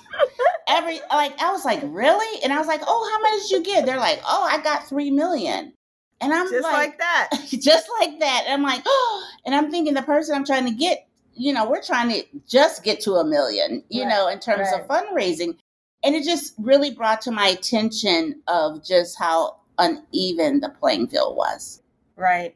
every 0.68 1.00
like 1.10 1.40
I 1.40 1.52
was 1.52 1.64
like, 1.64 1.80
"Really?" 1.84 2.42
And 2.42 2.52
I 2.52 2.58
was 2.58 2.66
like, 2.66 2.82
"Oh, 2.86 3.10
how 3.12 3.20
much 3.22 3.42
did 3.42 3.50
you 3.50 3.62
get?" 3.74 3.86
They're 3.86 3.98
like, 3.98 4.20
"Oh, 4.26 4.48
I 4.50 4.62
got 4.62 4.88
three 4.88 5.10
million. 5.10 5.72
And 6.20 6.32
I'm 6.32 6.48
Just 6.50 6.62
like, 6.62 6.98
that. 6.98 7.30
just 7.48 7.86
like 8.00 8.18
that. 8.20 8.44
And 8.46 8.54
I'm 8.54 8.62
like, 8.62 8.82
oh, 8.86 9.28
and 9.44 9.54
I'm 9.54 9.70
thinking 9.70 9.94
the 9.94 10.02
person 10.02 10.34
I'm 10.34 10.44
trying 10.44 10.64
to 10.66 10.72
get, 10.72 11.06
you 11.34 11.52
know, 11.52 11.68
we're 11.68 11.82
trying 11.82 12.08
to 12.10 12.24
just 12.48 12.82
get 12.82 13.00
to 13.00 13.14
a 13.14 13.24
million, 13.24 13.84
you 13.90 14.04
Right, 14.04 14.08
know, 14.08 14.28
in 14.28 14.38
terms 14.40 14.68
of 14.72 14.86
fundraising. 14.88 15.58
And 16.02 16.14
it 16.14 16.24
just 16.24 16.54
really 16.58 16.90
brought 16.92 17.20
to 17.22 17.30
my 17.30 17.48
attention 17.48 18.40
of 18.46 18.84
just 18.84 19.18
how 19.18 19.56
uneven 19.78 20.60
the 20.60 20.70
playing 20.80 21.08
field 21.08 21.36
was. 21.36 21.82
Right. 22.16 22.54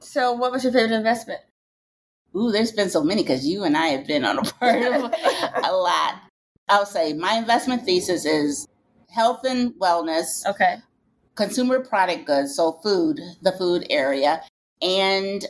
So, 0.00 0.32
what 0.32 0.52
was 0.52 0.64
your 0.64 0.72
favorite 0.72 0.96
investment? 0.96 1.40
Ooh, 2.36 2.52
there's 2.52 2.72
been 2.72 2.90
so 2.90 3.02
many 3.02 3.22
because 3.22 3.46
you 3.46 3.64
and 3.64 3.76
I 3.76 3.88
have 3.88 4.06
been 4.06 4.24
on 4.24 4.38
a 4.38 4.42
part 4.60 4.82
of 4.82 4.94
a 5.64 5.72
lot. 5.72 6.22
I'll 6.68 6.86
say 6.86 7.12
my 7.12 7.34
investment 7.34 7.84
thesis 7.84 8.24
is 8.24 8.66
health 9.10 9.44
and 9.44 9.72
wellness, 9.74 10.46
Okay. 10.46 10.76
consumer 11.34 11.80
product 11.80 12.26
goods, 12.26 12.54
so 12.54 12.72
food, 12.82 13.18
the 13.42 13.52
food 13.52 13.86
area, 13.90 14.42
and 14.80 15.44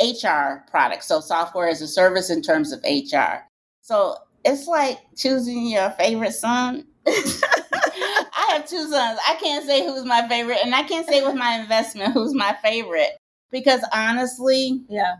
HR 0.00 0.64
products, 0.70 1.06
so 1.06 1.20
software 1.20 1.68
as 1.68 1.80
a 1.80 1.88
service 1.88 2.28
in 2.28 2.42
terms 2.42 2.72
of 2.72 2.80
HR. 2.84 3.46
So 3.80 4.16
it's 4.44 4.66
like 4.66 4.98
choosing 5.16 5.66
your 5.68 5.90
favorite 5.90 6.34
son. 6.34 6.86
I 7.06 8.48
have 8.50 8.68
two 8.68 8.88
sons. 8.88 9.18
I 9.26 9.36
can't 9.42 9.64
say 9.64 9.86
who's 9.86 10.04
my 10.04 10.28
favorite, 10.28 10.58
and 10.62 10.74
I 10.74 10.82
can't 10.82 11.08
say 11.08 11.24
with 11.24 11.36
my 11.36 11.54
investment 11.54 12.12
who's 12.12 12.34
my 12.34 12.54
favorite 12.62 13.16
because 13.50 13.80
honestly, 13.94 14.82
Yeah. 14.90 15.16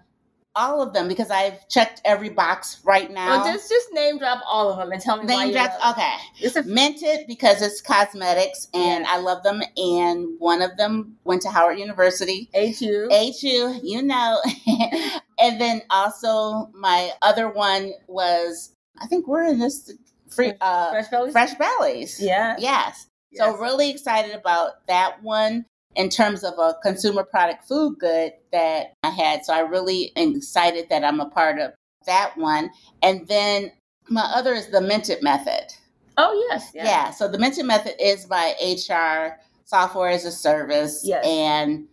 All 0.56 0.82
of 0.82 0.92
them 0.94 1.06
because 1.06 1.30
I've 1.30 1.68
checked 1.68 2.00
every 2.04 2.30
box 2.30 2.80
right 2.84 3.10
now. 3.10 3.42
Well, 3.42 3.52
just 3.52 3.68
just 3.68 3.86
name 3.92 4.18
drop 4.18 4.42
all 4.50 4.70
of 4.70 4.78
them 4.78 4.90
and 4.90 5.00
tell 5.00 5.16
me 5.18 5.25
why 5.26 5.44
Name 5.44 5.46
you 5.48 5.52
drops. 5.52 5.75
love 5.84 5.96
them. 5.96 6.04
Okay. 6.04 6.16
It's 6.40 6.56
a 6.56 6.62
Minted 6.64 7.26
because 7.28 7.62
it's 7.62 7.80
cosmetics 7.80 8.68
and 8.75 9.04
Yes. 9.04 9.08
I 9.10 9.18
love 9.18 9.42
them. 9.42 9.62
And 9.76 10.26
one 10.38 10.62
of 10.62 10.76
them 10.76 11.16
went 11.25 11.42
to 11.42 11.50
Howard 11.50 11.78
University. 11.78 12.48
HU. 12.54 13.08
HU, 13.12 13.80
you 13.82 14.02
know. 14.02 14.40
and 15.38 15.60
then 15.60 15.82
also 15.90 16.70
my 16.75 17.10
other 17.22 17.48
one 17.48 17.92
was, 18.08 18.72
I 18.98 19.06
think 19.06 19.28
we're 19.28 19.44
in 19.44 19.58
this 19.58 19.92
free 20.30 20.54
uh 20.60 20.90
Fresh 20.90 21.08
Bellies? 21.08 21.32
Fresh 21.32 21.54
Bellies. 21.54 22.18
Yeah. 22.20 22.56
Yes. 22.58 23.06
So 23.34 23.54
really 23.58 23.90
excited 23.90 24.34
about 24.34 24.86
that 24.88 25.22
one 25.22 25.66
in 25.96 26.10
terms 26.10 26.44
of 26.44 26.54
a 26.58 26.74
consumer 26.82 27.24
product 27.24 27.66
food 27.66 27.98
good 27.98 28.32
that 28.52 28.94
I 29.02 29.10
had. 29.10 29.44
So 29.44 29.54
I 29.54 29.60
really 29.60 30.12
am 30.14 30.36
excited 30.36 30.88
that 30.90 31.02
I'm 31.02 31.20
a 31.20 31.28
part 31.28 31.58
of 31.58 31.72
that 32.06 32.36
one. 32.36 32.70
And 33.02 33.26
then 33.26 33.72
my 34.08 34.30
other 34.34 34.52
is 34.52 34.68
the 34.68 34.80
Minted 34.80 35.22
method. 35.22 35.72
Oh 36.18 36.46
yes. 36.50 36.70
Yeah. 36.74 37.10
So 37.10 37.28
the 37.28 37.38
Minted 37.38 37.66
method 37.66 37.94
is 37.98 38.26
by 38.26 38.54
HR 38.60 39.40
software 39.64 40.10
as 40.10 40.24
a 40.24 40.30
service. 40.30 41.02
Yes. 41.02 41.26
And 41.26 41.88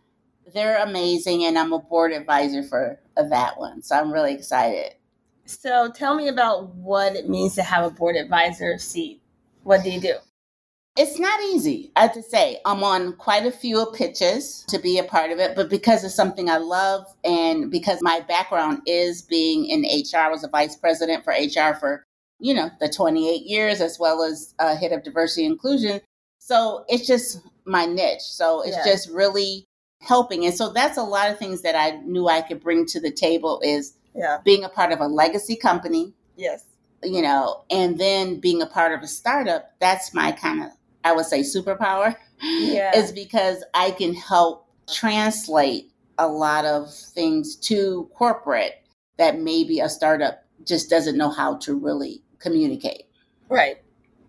they're 0.54 0.84
amazing. 0.84 1.46
And 1.46 1.58
I'm 1.58 1.74
a 1.74 1.80
board 1.80 2.12
advisor 2.12 2.62
for 2.62 3.00
that 3.16 3.58
one. 3.58 3.82
So 3.82 3.96
I'm 3.96 4.12
really 4.12 4.34
excited. 4.34 4.96
So 5.46 5.92
tell 5.92 6.16
me 6.16 6.28
about 6.28 6.76
what 6.76 7.16
it 7.16 7.30
means 7.30 7.56
to 7.56 7.64
have 7.64 7.86
a 7.86 7.90
board 7.90 8.16
advisor 8.16 8.78
seat. 8.78 9.22
What 9.64 9.84
do 9.84 9.90
you 9.90 10.00
do? 10.00 10.16
It's 10.96 11.18
not 11.18 11.42
easy, 11.42 11.92
I 11.96 12.02
have 12.04 12.14
to 12.14 12.22
say. 12.22 12.60
I'm 12.66 12.84
on 12.84 13.16
quite 13.16 13.48
a 13.48 13.52
few 13.52 13.88
pitches 13.96 14.64
to 14.68 14.78
be 14.78 15.00
a 15.00 15.04
part 15.04 15.32
of 15.32 15.40
it, 15.40 15.56
but 15.56 15.68
because 15.68 16.04
it's 16.04 16.14
something 16.14 16.52
I 16.52 16.58
love 16.58 17.08
and 17.24 17.72
because 17.72 17.98
my 18.04 18.20
background 18.20 18.84
is 18.86 19.24
being 19.24 19.66
in 19.66 19.82
HR, 19.82 20.18
I 20.18 20.30
was 20.30 20.44
a 20.44 20.48
vice 20.50 20.76
president 20.76 21.24
for 21.24 21.32
HR 21.34 21.74
for, 21.74 22.04
you 22.40 22.54
know, 22.54 22.70
the 22.80 22.90
28 22.90 23.44
years 23.44 23.82
as 23.82 23.98
well 23.98 24.22
as 24.22 24.54
a 24.60 24.76
head 24.76 24.92
of 24.92 25.04
diversity 25.04 25.46
and 25.46 25.54
inclusion. 25.54 26.00
So 26.38 26.86
it's 26.88 27.08
just 27.08 27.40
my 27.66 27.88
niche. 27.88 28.22
So 28.22 28.62
it's 28.62 28.78
Yeah. 28.78 28.86
just 28.86 29.10
really 29.10 29.66
helping. 30.02 30.46
And 30.46 30.54
so 30.54 30.70
that's 30.70 30.98
a 31.00 31.04
lot 31.04 31.32
of 31.32 31.40
things 31.40 31.64
that 31.64 31.76
I 31.76 32.02
knew 32.06 32.28
I 32.28 32.42
could 32.42 32.62
bring 32.62 32.86
to 32.88 33.00
the 33.00 33.12
table 33.12 33.60
is 33.64 33.94
Yeah. 34.14 34.42
being 34.44 34.64
a 34.64 34.70
part 34.70 34.92
of 34.92 35.00
a 35.00 35.08
legacy 35.08 35.56
company, 35.56 36.14
Yes. 36.36 36.66
you 37.02 37.24
know, 37.24 37.64
and 37.72 37.98
then 37.98 38.40
being 38.40 38.62
a 38.62 38.68
part 38.68 38.92
of 38.92 39.02
a 39.02 39.08
startup. 39.08 39.72
That's 39.80 40.14
my 40.14 40.32
kind 40.34 40.62
of, 40.66 40.70
I 41.04 41.12
would 41.14 41.26
say, 41.26 41.42
superpower 41.42 42.16
Yeah. 42.42 42.98
is 42.98 43.12
because 43.12 43.64
I 43.74 43.92
can 43.92 44.14
help 44.14 44.68
translate 44.92 45.92
a 46.18 46.28
lot 46.28 46.66
of 46.66 46.94
things 46.94 47.56
to 47.56 48.10
corporate 48.14 48.74
that 49.18 49.40
maybe 49.40 49.80
a 49.80 49.90
startup 49.90 50.44
just 50.66 50.90
doesn't 50.90 51.18
know 51.18 51.30
how 51.30 51.56
to 51.58 51.76
really 51.76 52.22
communicate. 52.40 53.04
right. 53.50 53.78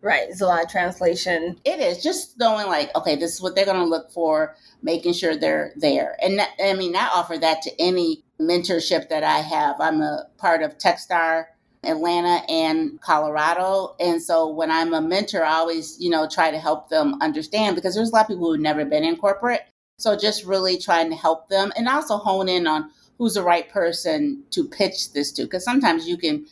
Right. 0.02 0.28
It's 0.28 0.42
a 0.42 0.46
lot 0.46 0.62
of 0.62 0.68
translation. 0.70 1.58
It 1.64 1.80
is 1.80 2.02
just 2.02 2.38
knowing 2.38 2.66
like, 2.66 2.94
okay, 2.94 3.16
this 3.16 3.32
is 3.32 3.40
what 3.40 3.54
they're 3.56 3.64
going 3.64 3.78
to 3.78 3.86
look 3.86 4.12
for, 4.12 4.54
making 4.82 5.14
sure 5.14 5.34
they're 5.34 5.72
there. 5.76 6.18
And 6.22 6.38
that, 6.38 6.50
I 6.62 6.74
mean, 6.74 6.94
I 6.94 7.08
offer 7.14 7.38
that 7.38 7.62
to 7.62 7.70
any 7.80 8.22
mentorship 8.38 9.08
that 9.08 9.24
I 9.24 9.38
have. 9.38 9.76
I'm 9.80 10.02
a 10.02 10.26
part 10.36 10.62
of 10.62 10.76
Techstar 10.76 11.46
Atlanta 11.86 12.42
and 12.50 13.00
Colorado. 13.00 13.94
And 14.00 14.22
so 14.22 14.48
when 14.48 14.70
I'm 14.70 14.94
a 14.94 15.00
mentor, 15.00 15.44
I 15.44 15.54
always, 15.54 15.98
you 16.00 16.10
know, 16.10 16.28
try 16.28 16.50
to 16.50 16.58
help 16.58 16.88
them 16.88 17.20
understand 17.20 17.76
because 17.76 17.94
there's 17.94 18.10
a 18.10 18.12
lot 18.12 18.22
of 18.22 18.28
people 18.28 18.50
who've 18.52 18.60
never 18.60 18.84
been 18.84 19.04
in 19.04 19.16
corporate. 19.16 19.62
So 19.98 20.16
just 20.16 20.44
really 20.44 20.78
trying 20.78 21.10
to 21.10 21.16
help 21.16 21.48
them 21.48 21.72
and 21.76 21.88
also 21.88 22.16
hone 22.16 22.48
in 22.48 22.66
on 22.66 22.90
who's 23.18 23.34
the 23.34 23.42
right 23.42 23.68
person 23.68 24.42
to 24.50 24.64
pitch 24.68 25.12
this 25.12 25.30
to. 25.32 25.44
Because 25.44 25.64
sometimes 25.64 26.08
you 26.08 26.16
can 26.16 26.46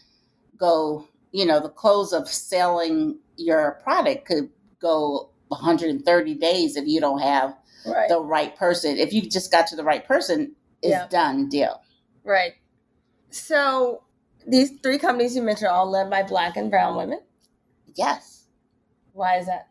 go, 0.56 1.06
you 1.32 1.44
know, 1.44 1.60
the 1.60 1.68
close 1.68 2.12
of 2.12 2.28
selling 2.28 3.18
your 3.36 3.80
product 3.82 4.26
could 4.26 4.48
go 4.80 5.30
130 5.48 6.34
days 6.34 6.76
if 6.76 6.86
you 6.86 7.00
don't 7.00 7.20
have 7.20 7.56
Right. 7.84 8.08
the 8.08 8.20
right 8.20 8.54
person. 8.54 8.96
If 8.96 9.12
you 9.12 9.22
just 9.22 9.50
got 9.50 9.66
to 9.68 9.76
the 9.76 9.82
right 9.82 10.06
person, 10.06 10.54
is 10.82 10.90
Yeah. 10.90 11.08
done 11.08 11.48
deal. 11.48 11.80
Right. 12.22 12.54
So 13.30 14.02
these 14.46 14.72
three 14.82 14.98
companies 14.98 15.36
you 15.36 15.42
mentioned 15.42 15.68
are 15.68 15.74
all 15.74 15.90
led 15.90 16.10
by 16.10 16.22
black 16.22 16.56
and 16.56 16.70
brown 16.70 16.96
women. 16.96 17.20
Yes. 17.94 18.46
Why 19.12 19.36
is 19.36 19.46
that? 19.46 19.68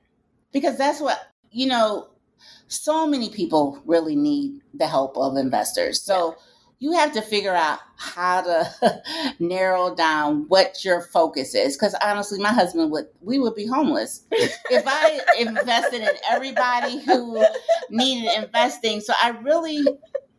Because 0.51 0.77
that's 0.77 1.01
what, 1.01 1.19
you 1.51 1.67
know, 1.67 2.09
so 2.67 3.05
many 3.07 3.29
people 3.29 3.81
really 3.85 4.15
need 4.15 4.61
the 4.73 4.87
help 4.87 5.17
of 5.17 5.37
investors. 5.37 6.01
So 6.01 6.35
you 6.79 6.93
have 6.93 7.13
to 7.13 7.21
figure 7.21 7.53
out 7.53 7.79
how 7.95 8.41
to 8.41 9.03
narrow 9.39 9.93
down 9.93 10.45
what 10.47 10.83
your 10.83 11.01
focus 11.01 11.53
is. 11.53 11.77
Because 11.77 11.95
honestly, 12.03 12.39
my 12.39 12.51
husband 12.51 12.91
would, 12.91 13.05
we 13.21 13.39
would 13.39 13.55
be 13.55 13.67
homeless 13.67 14.25
if 14.31 14.83
I 14.87 15.19
invested 15.37 16.01
in 16.01 16.09
everybody 16.29 16.99
who 17.05 17.45
needed 17.89 18.43
investing. 18.43 18.99
So 18.99 19.13
I 19.21 19.29
really 19.29 19.85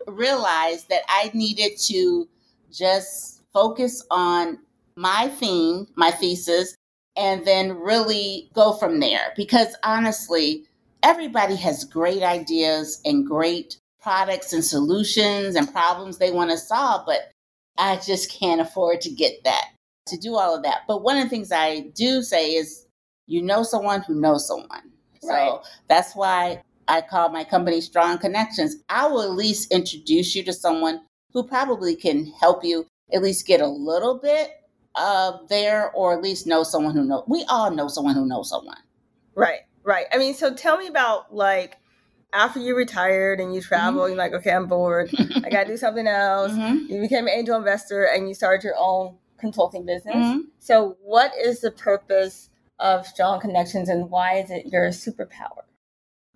realized 0.08 0.88
that 0.88 1.02
I 1.08 1.30
needed 1.32 1.78
to 1.82 2.28
just 2.72 3.31
focus 3.52 4.04
on 4.10 4.58
my 4.96 5.28
theme, 5.28 5.86
my 5.96 6.10
thesis, 6.10 6.74
and 7.16 7.44
then 7.44 7.78
really 7.78 8.50
go 8.54 8.72
from 8.72 9.00
there. 9.00 9.32
Because 9.36 9.76
honestly, 9.82 10.64
everybody 11.02 11.56
has 11.56 11.84
great 11.84 12.22
ideas 12.22 13.00
and 13.04 13.26
great 13.26 13.76
products 14.00 14.52
and 14.52 14.64
solutions 14.64 15.54
and 15.54 15.72
problems 15.72 16.18
they 16.18 16.32
want 16.32 16.50
to 16.50 16.58
solve, 16.58 17.06
but 17.06 17.30
I 17.78 17.96
just 17.96 18.30
can't 18.30 18.60
afford 18.60 19.00
to 19.02 19.10
get 19.10 19.44
that, 19.44 19.68
to 20.08 20.16
do 20.16 20.36
all 20.36 20.56
of 20.56 20.62
that. 20.64 20.82
But 20.88 21.02
one 21.02 21.16
of 21.16 21.24
the 21.24 21.30
things 21.30 21.52
I 21.52 21.80
do 21.94 22.22
say 22.22 22.52
is, 22.52 22.86
you 23.28 23.40
know 23.40 23.62
someone 23.62 24.02
who 24.02 24.14
knows 24.20 24.46
someone. 24.46 24.90
Right. 25.22 25.48
So 25.48 25.62
that's 25.88 26.14
why 26.14 26.62
I 26.88 27.00
call 27.00 27.28
my 27.28 27.44
company 27.44 27.80
Strong 27.80 28.18
Connections. 28.18 28.76
I 28.88 29.06
will 29.06 29.22
at 29.22 29.30
least 29.30 29.72
introduce 29.72 30.34
you 30.34 30.42
to 30.44 30.52
someone 30.52 31.02
who 31.32 31.44
probably 31.44 31.94
can 31.94 32.26
help 32.40 32.64
you 32.64 32.86
at 33.12 33.22
least 33.22 33.46
get 33.46 33.60
a 33.60 33.66
little 33.66 34.18
bit 34.18 34.50
of 34.94 35.48
there 35.48 35.90
or 35.92 36.12
at 36.12 36.22
least 36.22 36.46
know 36.46 36.62
someone 36.62 36.94
who 36.94 37.04
knows. 37.04 37.24
We 37.26 37.44
all 37.48 37.70
know 37.70 37.88
someone 37.88 38.14
who 38.14 38.26
knows 38.26 38.48
someone. 38.50 38.76
Right, 39.34 39.60
right. 39.84 40.06
I 40.12 40.18
mean, 40.18 40.34
so 40.34 40.52
tell 40.54 40.76
me 40.76 40.86
about 40.86 41.34
like 41.34 41.78
after 42.34 42.60
you 42.60 42.76
retired 42.76 43.40
and 43.40 43.54
you 43.54 43.60
travel, 43.60 44.08
you're 44.08 44.16
like, 44.16 44.32
okay, 44.32 44.50
I'm 44.52 44.66
bored. 44.66 45.10
I 45.44 45.50
got 45.50 45.64
to 45.64 45.68
do 45.68 45.76
something 45.76 46.06
else. 46.08 46.52
Mhm. 46.52 46.88
You 46.88 47.00
became 47.00 47.26
an 47.26 47.32
angel 47.34 47.56
investor 47.56 48.04
and 48.04 48.28
you 48.28 48.34
started 48.34 48.64
your 48.64 48.74
own 48.78 49.16
consulting 49.38 49.84
business. 49.84 50.14
Mhm. 50.14 50.42
So, 50.58 50.96
what 51.02 51.32
is 51.42 51.60
the 51.60 51.70
purpose 51.72 52.50
of 52.78 53.06
Strong 53.06 53.40
Connections 53.40 53.88
and 53.88 54.10
why 54.10 54.34
is 54.38 54.50
it 54.50 54.66
your 54.66 54.88
superpower? 54.88 55.64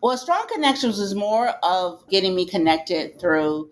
Well, 0.03 0.17
Strong 0.19 0.49
Connections 0.53 0.99
is 0.99 1.15
more 1.15 1.49
of 1.63 2.07
getting 2.09 2.35
me 2.35 2.47
connected 2.47 3.19
through 3.19 3.71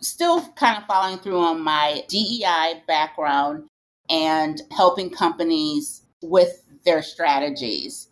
still 0.00 0.42
kind 0.56 0.78
of 0.78 0.86
following 0.86 1.18
through 1.18 1.40
on 1.40 1.60
my 1.62 2.04
DEI 2.08 2.82
background 2.86 3.68
and 4.10 4.62
helping 4.70 5.10
companies 5.10 6.02
with 6.22 6.62
their 6.84 7.02
strategies. 7.02 8.08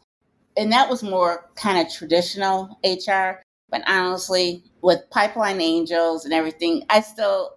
And 0.57 0.73
that 0.73 0.89
was 0.89 1.03
more 1.03 1.51
kind 1.55 1.85
of 1.85 1.93
traditional 1.93 2.79
HR. 2.85 3.43
But 3.71 3.83
honestly, 3.87 4.65
with 4.83 5.09
Pipeline 5.11 5.61
Angels 5.61 6.25
and 6.25 6.33
everything, 6.33 6.85
I 6.89 7.01
still 7.01 7.57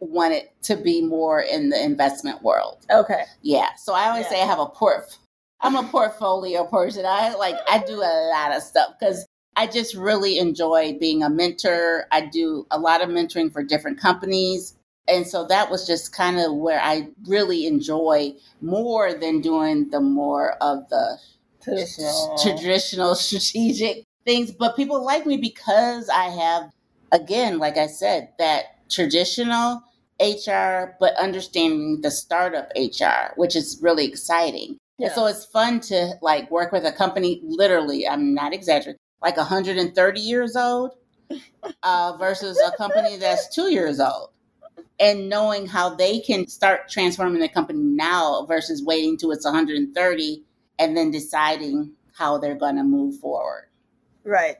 want 0.00 0.32
it 0.32 0.52
to 0.62 0.76
be 0.76 1.02
more 1.02 1.40
in 1.42 1.68
the 1.68 1.82
investment 1.82 2.42
world. 2.42 2.86
Okay. 2.90 3.24
Yeah. 3.42 3.74
So 3.76 3.92
I 3.92 4.08
always 4.08 4.24
Yeah. 4.24 4.30
say 4.30 4.42
I 4.42 4.46
have 4.46 4.58
a 4.58 4.66
port. 4.66 5.18
I'm 5.60 5.76
a 5.76 5.82
portfolio 5.82 6.64
person. 6.64 7.04
I 7.04 7.34
like 7.34 7.56
I 7.70 7.78
do 7.78 8.00
a 8.00 8.30
lot 8.30 8.56
of 8.56 8.62
stuff 8.62 8.94
because 8.98 9.26
I 9.56 9.66
just 9.66 9.94
really 9.94 10.38
enjoy 10.38 10.96
being 10.98 11.22
a 11.22 11.30
mentor. 11.30 12.06
I 12.10 12.22
do 12.26 12.66
a 12.70 12.78
lot 12.78 13.02
of 13.02 13.08
mentoring 13.08 13.52
for 13.52 13.62
different 13.62 14.00
companies. 14.00 14.74
And 15.08 15.26
so 15.26 15.44
that 15.46 15.70
was 15.70 15.86
just 15.86 16.12
kind 16.12 16.38
of 16.38 16.54
where 16.54 16.80
I 16.80 17.08
really 17.26 17.66
enjoy 17.66 18.34
more 18.60 19.12
than 19.12 19.40
doing 19.40 19.90
the 19.90 20.00
more 20.00 20.52
of 20.62 20.88
the 20.88 21.18
Traditional. 21.62 22.38
traditional 22.42 23.14
strategic 23.14 24.04
things. 24.24 24.50
But 24.50 24.76
people 24.76 25.04
like 25.04 25.26
me 25.26 25.36
because 25.36 26.08
I 26.08 26.24
have, 26.24 26.70
again, 27.12 27.58
like 27.58 27.76
I 27.76 27.86
said, 27.86 28.30
that 28.38 28.88
traditional 28.88 29.82
HR, 30.20 30.96
but 31.00 31.14
understanding 31.16 32.00
the 32.02 32.10
startup 32.10 32.70
HR, 32.76 33.34
which 33.36 33.56
is 33.56 33.78
really 33.82 34.06
exciting. 34.06 34.76
Yeah. 34.98 35.06
And 35.06 35.14
so 35.14 35.26
it's 35.26 35.44
fun 35.44 35.80
to 35.80 36.14
like 36.20 36.50
work 36.50 36.72
with 36.72 36.84
a 36.84 36.92
company, 36.92 37.40
literally, 37.42 38.06
I'm 38.06 38.34
not 38.34 38.52
exaggerating, 38.52 38.98
like 39.22 39.36
130 39.36 40.20
years 40.20 40.56
old 40.56 40.92
uh, 41.82 42.16
versus 42.18 42.60
a 42.66 42.76
company 42.76 43.16
that's 43.16 43.54
two 43.54 43.70
years 43.72 44.00
old. 44.00 44.30
And 44.98 45.28
knowing 45.28 45.66
how 45.66 45.94
they 45.94 46.20
can 46.20 46.46
start 46.46 46.88
transforming 46.90 47.40
the 47.40 47.48
company 47.48 47.80
now 47.82 48.44
versus 48.46 48.82
waiting 48.84 49.16
till 49.16 49.32
it's 49.32 49.44
130 49.44 50.44
and 50.78 50.96
then 50.96 51.10
deciding 51.10 51.92
how 52.12 52.36
they're 52.38 52.54
going 52.54 52.76
to 52.76 52.84
move 52.84 53.18
forward. 53.18 53.68
Right. 54.24 54.56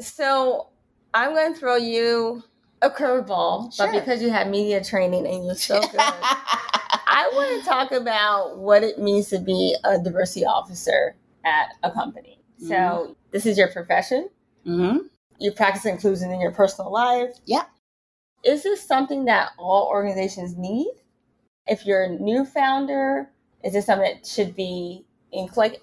So 0.00 0.68
I'm 1.14 1.30
going 1.34 1.54
to 1.54 1.58
throw 1.58 1.76
you 1.76 2.42
a 2.82 2.90
curveball, 2.90 3.74
Sure. 3.74 3.86
but 3.86 3.98
because 3.98 4.20
you 4.22 4.30
had 4.30 4.50
media 4.50 4.82
training 4.84 5.26
and 5.26 5.46
you're 5.46 5.54
so 5.54 5.80
good, 5.80 5.90
I 6.00 7.30
want 7.34 7.62
to 7.62 7.68
talk 7.68 7.92
about 7.92 8.58
what 8.58 8.82
it 8.82 8.98
means 8.98 9.28
to 9.28 9.38
be 9.38 9.74
a 9.84 9.98
diversity 9.98 10.44
officer 10.44 11.14
at 11.44 11.68
a 11.82 11.90
company. 11.90 12.41
So 12.68 13.16
this 13.30 13.46
is 13.46 13.58
your 13.58 13.68
profession. 13.68 14.28
hmm 14.64 14.98
You 15.38 15.52
practice 15.52 15.84
inclusion 15.84 16.30
in 16.30 16.40
your 16.40 16.52
personal 16.52 16.92
life. 16.92 17.30
Yeah. 17.44 17.64
Is 18.44 18.62
this 18.62 18.82
something 18.86 19.24
that 19.26 19.50
all 19.58 19.86
organizations 19.88 20.56
need? 20.56 20.92
If 21.66 21.86
you're 21.86 22.02
a 22.04 22.08
new 22.08 22.44
founder, 22.44 23.30
is 23.64 23.72
this 23.72 23.86
something 23.86 24.12
that 24.14 24.26
should 24.26 24.54
be 24.56 25.04
in 25.32 25.48
like 25.56 25.82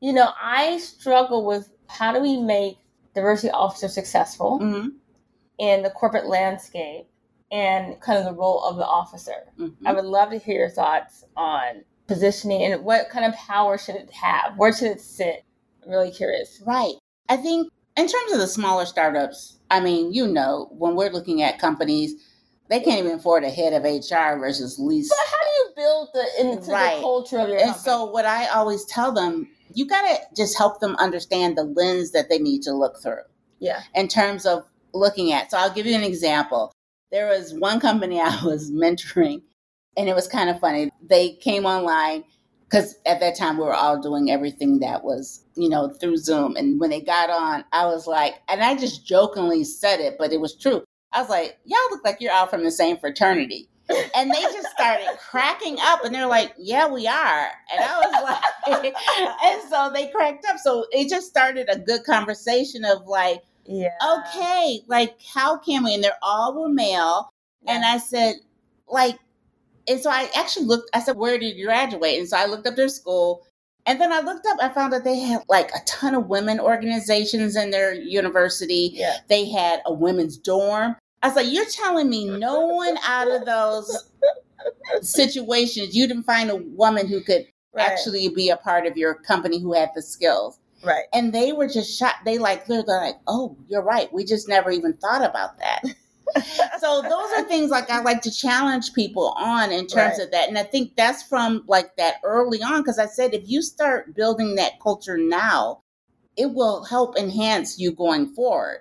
you 0.00 0.14
know, 0.14 0.30
I 0.40 0.78
struggle 0.78 1.44
with 1.44 1.68
how 1.86 2.12
do 2.12 2.20
we 2.20 2.38
make 2.40 2.78
diversity 3.14 3.50
officers 3.50 3.94
successful 3.94 4.58
hmm 4.58 4.88
in 5.58 5.82
the 5.82 5.90
corporate 5.90 6.26
landscape 6.26 7.06
and 7.52 8.00
kind 8.00 8.18
of 8.18 8.24
the 8.24 8.32
role 8.32 8.62
of 8.64 8.76
the 8.76 8.86
officer. 8.86 9.52
hmm 9.56 9.68
I 9.86 9.92
would 9.92 10.06
love 10.06 10.30
to 10.30 10.38
hear 10.38 10.58
your 10.60 10.70
thoughts 10.70 11.24
on 11.36 11.84
positioning 12.06 12.62
and 12.72 12.82
what 12.82 13.10
kind 13.10 13.24
of 13.26 13.34
power 13.34 13.76
should 13.78 13.94
it 13.96 14.10
have? 14.10 14.56
Where 14.56 14.72
should 14.72 14.88
it 14.88 15.00
sit? 15.00 15.44
I'm 15.84 15.90
really 15.90 16.10
curious. 16.10 16.62
Right. 16.66 16.94
I 17.28 17.36
think 17.36 17.68
in 17.96 18.06
terms 18.06 18.32
of 18.32 18.38
the 18.38 18.46
smaller 18.46 18.86
startups, 18.86 19.58
I 19.70 19.80
mean, 19.80 20.12
you 20.12 20.26
know, 20.26 20.68
when 20.72 20.94
we're 20.96 21.10
looking 21.10 21.42
at 21.42 21.58
companies, 21.58 22.14
they 22.68 22.80
can't 22.80 23.04
even 23.04 23.18
afford 23.18 23.44
a 23.44 23.50
head 23.50 23.72
of 23.72 23.82
HR 23.84 24.38
versus 24.38 24.78
least. 24.78 25.10
But 25.10 25.26
how 25.30 25.44
do 25.44 25.50
you 25.56 25.68
build 25.76 26.08
the 26.14 26.26
into 26.40 26.70
Right. 26.70 26.96
the 26.96 27.00
culture 27.02 27.38
of 27.38 27.48
your 27.48 27.56
And 27.58 27.66
company? 27.66 27.82
so, 27.84 28.04
what 28.04 28.24
I 28.24 28.46
always 28.48 28.84
tell 28.84 29.12
them, 29.12 29.48
you 29.74 29.86
got 29.86 30.02
to 30.02 30.18
just 30.36 30.56
help 30.56 30.80
them 30.80 30.94
understand 30.96 31.56
the 31.58 31.64
lens 31.64 32.12
that 32.12 32.28
they 32.28 32.38
need 32.38 32.62
to 32.62 32.72
look 32.72 33.00
through 33.02 33.22
yeah, 33.58 33.82
in 33.94 34.08
terms 34.08 34.46
of 34.46 34.64
looking 34.94 35.32
at. 35.32 35.50
So, 35.50 35.58
I'll 35.58 35.72
give 35.72 35.86
you 35.86 35.94
an 35.96 36.04
example. 36.04 36.72
There 37.10 37.26
was 37.28 37.52
one 37.54 37.80
company 37.80 38.20
I 38.24 38.40
was 38.44 38.70
mentoring, 38.70 39.42
and 39.96 40.08
it 40.08 40.14
was 40.14 40.28
kind 40.28 40.48
of 40.48 40.60
funny. 40.60 40.90
They 41.02 41.32
came 41.32 41.66
online 41.66 42.22
because 42.70 42.96
at 43.04 43.18
that 43.20 43.36
time 43.36 43.56
we 43.56 43.64
were 43.64 43.74
all 43.74 44.00
doing 44.00 44.30
everything 44.30 44.78
that 44.78 45.02
was, 45.02 45.44
you 45.56 45.68
know, 45.68 45.88
through 45.88 46.16
Zoom. 46.16 46.54
And 46.56 46.78
when 46.78 46.90
they 46.90 47.00
got 47.00 47.28
on, 47.28 47.64
I 47.72 47.86
was 47.86 48.06
like, 48.06 48.34
and 48.48 48.62
I 48.62 48.76
just 48.76 49.04
jokingly 49.04 49.64
said 49.64 49.98
it, 49.98 50.16
but 50.18 50.32
it 50.32 50.40
was 50.40 50.54
true. 50.54 50.84
I 51.12 51.20
was 51.20 51.28
like, 51.28 51.58
y'all 51.64 51.78
look 51.90 52.04
like 52.04 52.18
you're 52.20 52.32
all 52.32 52.46
from 52.46 52.62
the 52.62 52.70
same 52.70 52.96
fraternity. 52.96 53.68
And 54.14 54.30
they 54.30 54.42
just 54.42 54.68
started 54.68 55.08
cracking 55.30 55.78
up 55.80 56.04
and 56.04 56.14
they're 56.14 56.26
like, 56.28 56.52
yeah, 56.56 56.88
we 56.88 57.08
are. 57.08 57.48
And 57.72 57.80
I 57.80 57.98
was 57.98 58.82
like, 58.82 58.94
and 59.44 59.68
so 59.68 59.90
they 59.92 60.06
cracked 60.12 60.46
up. 60.48 60.58
So 60.58 60.86
it 60.92 61.10
just 61.10 61.26
started 61.26 61.68
a 61.68 61.78
good 61.78 62.04
conversation 62.04 62.84
of 62.84 63.04
like, 63.06 63.42
yeah. 63.66 63.88
okay, 64.08 64.82
like, 64.86 65.16
how 65.34 65.58
can 65.58 65.82
we? 65.82 65.94
And 65.94 66.04
they're 66.04 66.12
all 66.22 66.54
were 66.54 66.68
male. 66.68 67.30
And 67.66 67.84
I 67.84 67.98
said, 67.98 68.36
like, 68.88 69.18
and 69.90 70.00
so 70.00 70.08
I 70.08 70.30
actually 70.36 70.66
looked, 70.66 70.88
I 70.94 71.00
said, 71.00 71.16
where 71.16 71.36
did 71.36 71.56
you 71.56 71.66
graduate? 71.66 72.16
And 72.18 72.28
so 72.28 72.36
I 72.36 72.46
looked 72.46 72.66
up 72.68 72.76
their 72.76 72.88
school. 72.88 73.44
And 73.86 74.00
then 74.00 74.12
I 74.12 74.20
looked 74.20 74.46
up, 74.46 74.58
I 74.62 74.68
found 74.68 74.92
that 74.92 75.02
they 75.02 75.18
had 75.18 75.42
like 75.48 75.70
a 75.70 75.84
ton 75.84 76.14
of 76.14 76.28
women 76.28 76.60
organizations 76.60 77.56
in 77.56 77.72
their 77.72 77.92
university. 77.92 78.90
yeah, 78.92 79.16
They 79.28 79.50
had 79.50 79.80
a 79.86 79.92
women's 79.92 80.36
dorm. 80.36 80.94
I 81.22 81.26
was 81.26 81.34
like, 81.36 81.50
you're 81.50 81.66
telling 81.66 82.08
me 82.08 82.24
no 82.26 82.66
one 82.66 82.98
out 83.04 83.28
of 83.28 83.44
those 83.46 84.10
situations, 85.02 85.96
you 85.96 86.06
didn't 86.06 86.22
find 86.22 86.50
a 86.50 86.56
woman 86.56 87.08
who 87.08 87.20
could 87.20 87.46
right, 87.74 87.90
actually 87.90 88.28
be 88.28 88.48
a 88.48 88.56
part 88.56 88.86
of 88.86 88.96
your 88.96 89.14
company 89.14 89.60
who 89.60 89.72
had 89.72 89.90
the 89.96 90.02
skills. 90.02 90.60
right. 90.84 91.04
And 91.12 91.32
they 91.32 91.52
were 91.52 91.68
just 91.68 91.98
shocked. 91.98 92.24
They 92.24 92.38
like, 92.38 92.66
they're 92.66 92.82
like, 92.82 93.16
oh, 93.26 93.56
you're 93.66 93.82
right. 93.82 94.12
We 94.12 94.24
just 94.24 94.48
never 94.48 94.70
even 94.70 94.92
thought 94.94 95.28
about 95.28 95.58
that. 95.58 95.82
so 96.80 97.02
those 97.02 97.32
are 97.36 97.42
things 97.44 97.70
like 97.70 97.90
I 97.90 98.00
like 98.02 98.22
to 98.22 98.30
challenge 98.30 98.92
people 98.94 99.28
on 99.36 99.72
in 99.72 99.86
terms 99.86 100.18
Right. 100.18 100.24
of 100.26 100.30
that. 100.32 100.48
And 100.48 100.58
I 100.58 100.62
think 100.62 100.96
that's 100.96 101.22
from 101.22 101.64
like 101.66 101.96
that 101.96 102.16
early 102.24 102.62
on 102.62 102.82
because 102.82 102.98
I 102.98 103.06
said 103.06 103.34
if 103.34 103.48
you 103.48 103.62
start 103.62 104.14
building 104.14 104.54
that 104.56 104.80
culture 104.80 105.16
now, 105.18 105.80
it 106.36 106.52
will 106.52 106.84
help 106.84 107.16
enhance 107.18 107.78
you 107.78 107.92
going 107.92 108.34
forward 108.34 108.80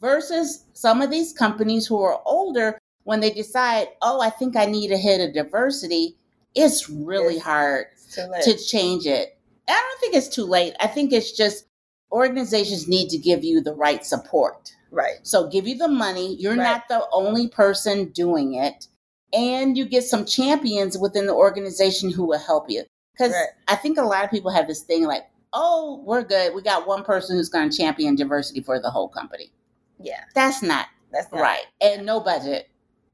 versus 0.00 0.64
some 0.72 1.00
of 1.00 1.10
these 1.10 1.32
companies 1.32 1.86
who 1.86 2.00
are 2.02 2.20
older 2.26 2.78
when 3.04 3.20
they 3.20 3.30
decide, 3.30 3.88
oh, 4.02 4.20
I 4.20 4.30
think 4.30 4.56
I 4.56 4.66
need 4.66 4.92
a 4.92 4.96
hit 4.96 5.20
of 5.26 5.34
diversity, 5.34 6.16
it's 6.54 6.88
really 6.88 7.36
It's 7.36 7.44
hard 7.44 7.86
to 8.42 8.56
change 8.56 9.06
it. 9.06 9.36
I 9.68 9.72
don't 9.72 10.00
think 10.00 10.14
it's 10.14 10.28
too 10.28 10.44
late. 10.44 10.74
I 10.80 10.86
think 10.86 11.12
it's 11.12 11.32
just 11.32 11.64
organizations 12.12 12.86
need 12.86 13.08
to 13.08 13.18
give 13.18 13.42
you 13.42 13.60
the 13.60 13.74
right 13.74 14.04
support. 14.04 14.72
Right. 14.92 15.16
So 15.24 15.48
give 15.48 15.66
you 15.66 15.76
the 15.76 15.88
money. 15.88 16.36
You're 16.36 16.54
Right. 16.56 16.62
not 16.64 16.88
the 16.88 17.06
only 17.12 17.48
person 17.48 18.10
doing 18.10 18.54
it. 18.54 18.86
And 19.32 19.76
you 19.76 19.84
get 19.86 20.04
some 20.04 20.24
champions 20.24 20.96
within 20.98 21.26
the 21.26 21.34
organization 21.34 22.10
who 22.12 22.24
will 22.24 22.38
help 22.38 22.70
you. 22.70 22.84
Because 23.14 23.32
Right. 23.32 23.48
I 23.68 23.76
think 23.76 23.98
a 23.98 24.02
lot 24.02 24.24
of 24.24 24.30
people 24.30 24.50
have 24.50 24.68
this 24.68 24.82
thing 24.82 25.04
like, 25.06 25.24
oh, 25.52 26.02
we're 26.04 26.22
good. 26.22 26.54
We 26.54 26.62
got 26.62 26.86
one 26.86 27.02
person 27.02 27.36
who's 27.36 27.48
going 27.48 27.68
to 27.70 27.76
champion 27.76 28.14
diversity 28.14 28.60
for 28.62 28.78
the 28.80 28.90
whole 28.90 29.08
company. 29.08 29.50
Yeah. 29.98 30.20
That's 30.34 30.62
not 30.62 30.86
That's 31.12 31.30
not 31.32 31.40
right. 31.40 31.66
And 31.80 32.06
no 32.06 32.20
budget. 32.20 32.68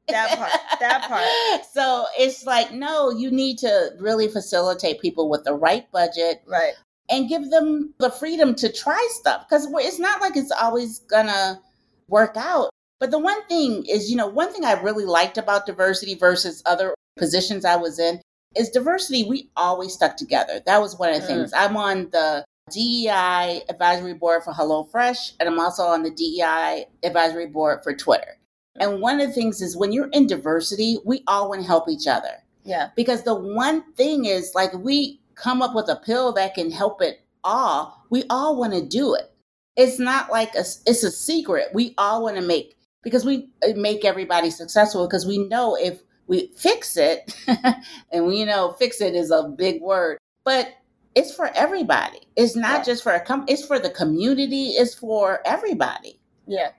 That 0.08 0.38
part. 0.38 0.50
That 0.80 1.02
part. 1.08 1.24
So 1.72 2.06
it's 2.18 2.46
like, 2.46 2.72
no, 2.72 3.10
you 3.10 3.30
need 3.30 3.58
to 3.58 3.90
really 3.98 4.28
facilitate 4.28 5.00
people 5.00 5.28
with 5.28 5.44
the 5.44 5.52
right 5.54 5.90
budget 5.92 6.42
Right. 6.46 6.74
and 7.10 7.28
give 7.28 7.50
them 7.50 7.92
the 7.98 8.10
freedom 8.10 8.54
to 8.56 8.72
try 8.72 9.06
stuff 9.12 9.46
because 9.48 9.66
it's 9.70 9.98
not 9.98 10.20
like 10.20 10.36
it's 10.36 10.50
always 10.52 11.00
gonna 11.00 11.60
work 12.08 12.36
out. 12.36 12.70
But 13.00 13.10
the 13.10 13.18
one 13.18 13.44
thing 13.46 13.84
is, 13.86 14.10
you 14.10 14.16
know, 14.16 14.26
one 14.26 14.52
thing 14.52 14.64
I 14.64 14.72
really 14.80 15.04
liked 15.04 15.38
about 15.38 15.66
diversity 15.66 16.14
versus 16.14 16.62
other 16.66 16.94
positions 17.16 17.64
I 17.64 17.76
was 17.76 17.98
in 17.98 18.20
is 18.56 18.70
diversity. 18.70 19.24
We 19.24 19.50
always 19.56 19.92
stuck 19.92 20.16
together. 20.16 20.60
That 20.66 20.80
was 20.80 20.98
one 20.98 21.10
of 21.10 21.16
the 21.16 21.22
Mm. 21.22 21.26
things. 21.26 21.52
I'm 21.54 21.76
on 21.76 22.08
the 22.10 22.44
DEI 22.70 23.62
advisory 23.68 24.14
board 24.14 24.42
for 24.44 24.52
HelloFresh, 24.52 25.32
and 25.38 25.48
I'm 25.48 25.60
also 25.60 25.84
on 25.84 26.02
the 26.02 26.10
DEI 26.10 26.86
advisory 27.02 27.46
board 27.46 27.82
for 27.82 27.94
Twitter. 27.94 28.38
And 28.80 29.00
one 29.00 29.20
of 29.20 29.28
the 29.28 29.34
things 29.34 29.60
is 29.62 29.76
when 29.76 29.92
you're 29.92 30.08
in 30.12 30.26
diversity, 30.26 30.98
we 31.04 31.22
all 31.26 31.48
want 31.48 31.62
to 31.62 31.66
help 31.66 31.88
each 31.88 32.06
other 32.06 32.42
Yeah. 32.64 32.90
because 32.96 33.22
the 33.22 33.34
one 33.34 33.82
thing 33.94 34.24
is 34.24 34.54
like 34.54 34.72
we 34.74 35.20
come 35.34 35.62
up 35.62 35.74
with 35.74 35.88
a 35.88 35.96
pill 35.96 36.32
that 36.32 36.54
can 36.54 36.70
help 36.70 37.00
it 37.00 37.20
all 37.44 38.02
we 38.10 38.24
all 38.28 38.56
want 38.56 38.72
to 38.74 38.82
do 38.82 39.14
it 39.14 39.30
it's 39.78 39.98
not 39.98 40.30
like 40.30 40.54
a, 40.56 40.60
it's 40.86 41.04
a 41.04 41.10
secret 41.10 41.68
we 41.72 41.94
all 41.98 42.22
want 42.24 42.36
to 42.36 42.42
make 42.42 42.76
because 43.02 43.24
we 43.24 43.48
uh, 43.62 43.68
make 43.76 44.04
everybody 44.04 44.50
successful 44.50 45.06
because 45.06 45.24
we 45.26 45.38
know 45.38 45.74
if 45.76 46.00
we 46.26 46.50
fix 46.56 46.96
it 46.98 47.32
and 48.12 48.26
we 48.26 48.44
know 48.44 48.72
fix 48.78 49.00
it 49.00 49.14
is 49.14 49.30
a 49.30 49.44
big 49.56 49.80
word 49.80 50.18
but 50.44 50.68
it's 51.14 51.32
for 51.34 51.50
everybody 51.54 52.18
it's 52.36 52.56
not 52.56 52.78
Yeah. 52.78 52.82
just 52.84 53.02
for 53.02 53.12
a 53.12 53.20
com- 53.20 53.46
it's 53.48 53.64
for 53.64 53.78
the 53.78 53.90
community 53.90 54.70
it's 54.70 54.94
for 54.94 55.40
everybody 55.46 56.20
Yeah. 56.46 56.70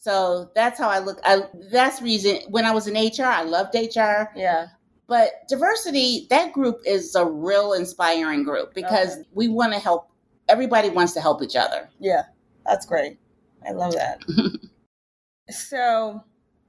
so 0.00 0.50
that's 0.54 0.78
how 0.78 0.88
i 0.88 0.98
look 1.00 1.20
I, 1.24 1.42
that's 1.70 2.00
reason 2.02 2.38
when 2.48 2.64
i 2.64 2.72
was 2.72 2.86
in 2.88 2.94
hr 2.94 3.24
i 3.26 3.42
loved 3.42 3.74
hr 3.74 4.30
Yeah. 4.34 4.68
but 5.06 5.30
diversity, 5.48 6.26
that 6.30 6.52
group 6.52 6.80
is 6.86 7.14
a 7.14 7.24
real 7.24 7.72
inspiring 7.74 8.42
group 8.44 8.74
because 8.74 9.12
Okay. 9.18 9.28
we 9.34 9.48
want 9.48 9.72
to 9.74 9.78
help, 9.78 10.10
everybody 10.48 10.90
wants 10.90 11.12
to 11.14 11.20
help 11.20 11.42
each 11.42 11.56
other. 11.56 11.88
Yeah. 11.98 12.24
That's 12.68 12.84
great. 12.86 13.18
I 13.66 13.72
love 13.72 13.94
that. 13.94 14.22
so, 15.50 16.22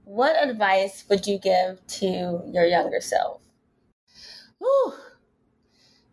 what 0.06 0.36
advice 0.42 1.04
would 1.10 1.28
you 1.28 1.38
give 1.38 1.86
to 2.00 2.42
your 2.48 2.66
younger 2.66 3.02
self? 3.02 3.42
Whew. 4.60 4.94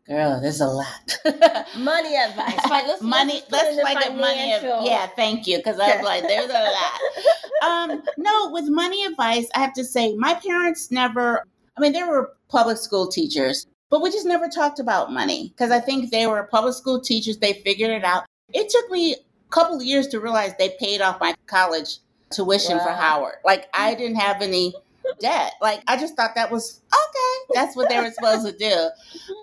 Girl, 0.08 0.40
there's 0.40 0.60
a 0.60 0.66
lot. 0.66 1.18
Money 1.78 2.16
advice. 2.16 2.60
Let's, 2.70 3.02
money, 3.02 3.42
let's 3.50 3.76
like 3.82 4.06
a 4.06 4.10
money. 4.10 4.38
financial- 4.38 4.86
Yeah, 4.86 5.06
thank 5.16 5.46
you. 5.48 5.56
Because 5.56 5.80
I 5.80 5.96
was 5.96 6.04
like, 6.04 6.22
there's 6.22 6.50
a 6.50 6.52
lot. 6.52 7.90
um, 7.90 8.02
no, 8.16 8.50
with 8.52 8.68
money 8.68 9.04
advice, 9.04 9.48
I 9.56 9.60
have 9.60 9.72
to 9.74 9.84
say, 9.84 10.14
my 10.16 10.34
parents 10.34 10.92
never, 10.92 11.44
I 11.76 11.80
mean, 11.80 11.92
they 11.92 12.04
were 12.04 12.34
public 12.48 12.76
school 12.76 13.08
teachers, 13.08 13.66
but 13.90 14.00
we 14.00 14.10
just 14.12 14.26
never 14.26 14.48
talked 14.48 14.78
about 14.78 15.12
money 15.12 15.48
because 15.48 15.72
I 15.72 15.80
think 15.80 16.10
they 16.12 16.28
were 16.28 16.44
public 16.44 16.74
school 16.74 17.00
teachers. 17.00 17.38
They 17.38 17.54
figured 17.54 17.90
it 17.90 18.04
out. 18.04 18.26
It 18.54 18.68
took 18.68 18.88
me 18.92 19.16
couple 19.56 19.76
of 19.76 19.82
years 19.82 20.06
to 20.08 20.20
realize 20.20 20.52
they 20.58 20.76
paid 20.78 21.00
off 21.00 21.18
my 21.18 21.34
college 21.46 21.98
tuition 22.30 22.78
for 22.78 22.90
Howard. 22.90 23.36
Like, 23.42 23.68
I 23.72 23.94
didn't 23.94 24.16
have 24.16 24.42
any 24.42 24.74
debt. 25.18 25.54
Like, 25.62 25.82
I 25.88 25.96
just 25.96 26.14
thought 26.14 26.34
that 26.34 26.50
was 26.50 26.82
okay. 26.92 27.54
That's 27.54 27.74
what 27.74 27.88
they 27.88 27.98
were 27.98 28.10
supposed 28.10 28.46
to 28.46 28.52
do. 28.52 28.90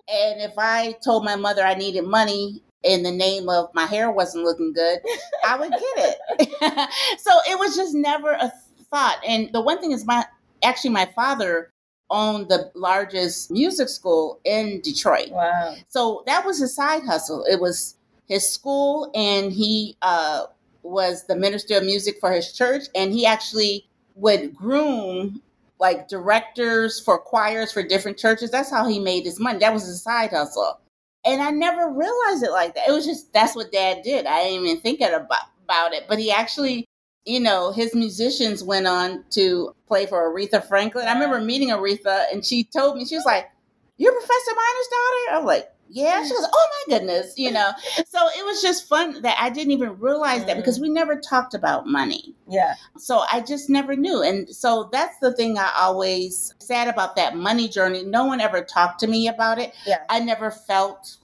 And 0.08 0.42
if 0.42 0.54
I 0.58 0.96
told 1.04 1.26
my 1.26 1.36
mother 1.36 1.64
I 1.64 1.74
needed 1.74 2.04
money 2.04 2.62
in 2.84 3.02
the 3.02 3.12
name 3.12 3.50
of 3.50 3.74
my 3.74 3.86
hair 3.86 4.12
wasn't 4.12 4.44
looking 4.44 4.72
good, 4.74 5.00
I 5.48 5.58
would 5.58 5.72
get 5.72 5.82
it. 5.82 6.90
so 7.20 7.32
it 7.50 7.58
was 7.58 7.76
just 7.76 7.96
never 7.96 8.34
a 8.34 8.52
thought. 8.92 9.18
And 9.28 9.52
the 9.52 9.62
one 9.62 9.80
thing 9.80 9.94
is 9.94 10.06
my 10.06 10.26
actually 10.64 10.92
my 10.92 11.10
father 11.16 11.72
owned 12.10 12.50
the 12.50 12.72
largest 12.76 13.50
music 13.50 13.90
school 13.90 14.40
in 14.44 14.82
Detroit. 14.82 15.32
Wow. 15.32 15.76
So 15.90 16.24
that 16.28 16.46
was 16.46 16.62
a 16.62 16.68
side 16.68 17.04
hustle. 17.04 17.44
It 17.50 17.60
was 17.60 17.96
his 18.28 18.48
school 18.48 19.12
and 19.16 19.52
he 19.52 19.98
uh, 20.02 20.46
was 20.82 21.26
the 21.28 21.36
minister 21.36 21.78
of 21.78 21.84
music 21.84 22.18
for 22.20 22.32
his 22.32 22.54
church 22.54 22.84
and 22.96 23.14
he 23.14 23.26
actually 23.26 23.88
would 24.16 24.56
groom 24.56 25.42
like 25.80 26.08
directors 26.08 27.00
for 27.00 27.18
choirs 27.18 27.72
for 27.72 27.84
different 27.84 28.18
churches. 28.18 28.52
That's 28.52 28.72
how 28.72 28.88
he 28.88 29.00
made 29.00 29.26
his 29.26 29.40
money. 29.40 29.60
That 29.60 29.74
was 29.74 29.86
his 29.86 30.02
side 30.02 30.30
hustle. 30.30 30.80
And 31.26 31.42
I 31.42 31.52
never 31.52 31.90
realized 31.90 32.44
it 32.44 32.52
like 32.52 32.76
that. 32.76 32.88
It 32.88 32.92
was 32.92 33.06
just 33.06 33.34
that's 33.34 33.56
what 33.56 33.72
dad 33.72 34.02
did. 34.04 34.26
I 34.26 34.44
didn't 34.44 34.66
even 34.66 34.82
think 34.82 35.02
about, 35.02 35.28
about 35.64 35.94
it. 35.94 36.06
But 36.08 36.20
he 36.20 36.32
actually, 36.32 36.86
you 37.26 37.40
know, 37.40 37.72
his 37.72 37.96
musicians 37.96 38.64
went 38.64 38.88
on 38.88 39.24
to 39.32 39.76
play 39.88 40.06
for 40.06 40.34
Aretha 40.34 40.66
Franklin. 40.66 41.08
I 41.08 41.14
remember 41.14 41.40
meeting 41.42 41.70
Aretha 41.70 42.26
and 42.32 42.46
she 42.46 42.64
told 42.64 42.98
me, 42.98 43.06
she 43.06 43.16
was 43.16 43.26
like, 43.26 43.50
You're 43.98 44.14
Professor 44.14 44.52
Miner's 44.52 44.88
daughter? 44.88 45.38
I'm 45.38 45.46
like, 45.46 45.73
yeah. 45.94 46.24
She 46.24 46.32
goes, 46.32 46.48
oh 46.52 46.68
my 46.88 46.98
goodness, 46.98 47.34
you 47.38 47.52
know. 47.52 47.72
So 48.06 48.20
it 48.38 48.46
was 48.46 48.62
just 48.62 48.88
fun 48.88 49.22
that 49.24 49.38
I 49.40 49.50
didn't 49.50 49.72
even 49.72 49.98
realize 50.00 50.46
that 50.46 50.58
because 50.58 50.78
mm. 50.78 50.84
we 50.84 50.90
never 50.90 51.20
talked 51.20 51.56
about 51.56 51.88
money. 51.88 52.36
Yeah. 52.48 52.76
So 52.98 53.24
I 53.32 53.42
just 53.42 53.70
never 53.70 53.96
knew. 53.96 54.22
And 54.22 54.48
so 54.50 54.90
that's 54.92 55.18
the 55.20 55.34
thing 55.34 55.58
I 55.58 55.72
always 55.80 56.54
sad 56.60 56.88
about 56.88 57.16
that 57.16 57.36
money 57.36 57.68
journey. 57.68 58.04
No 58.04 58.26
one 58.26 58.40
ever 58.40 58.64
talked 58.64 59.00
to 59.00 59.08
me 59.08 59.28
about 59.28 59.58
it. 59.58 59.74
Yeah. 59.88 60.04
I 60.10 60.20
never 60.20 60.52
felt 60.52 61.18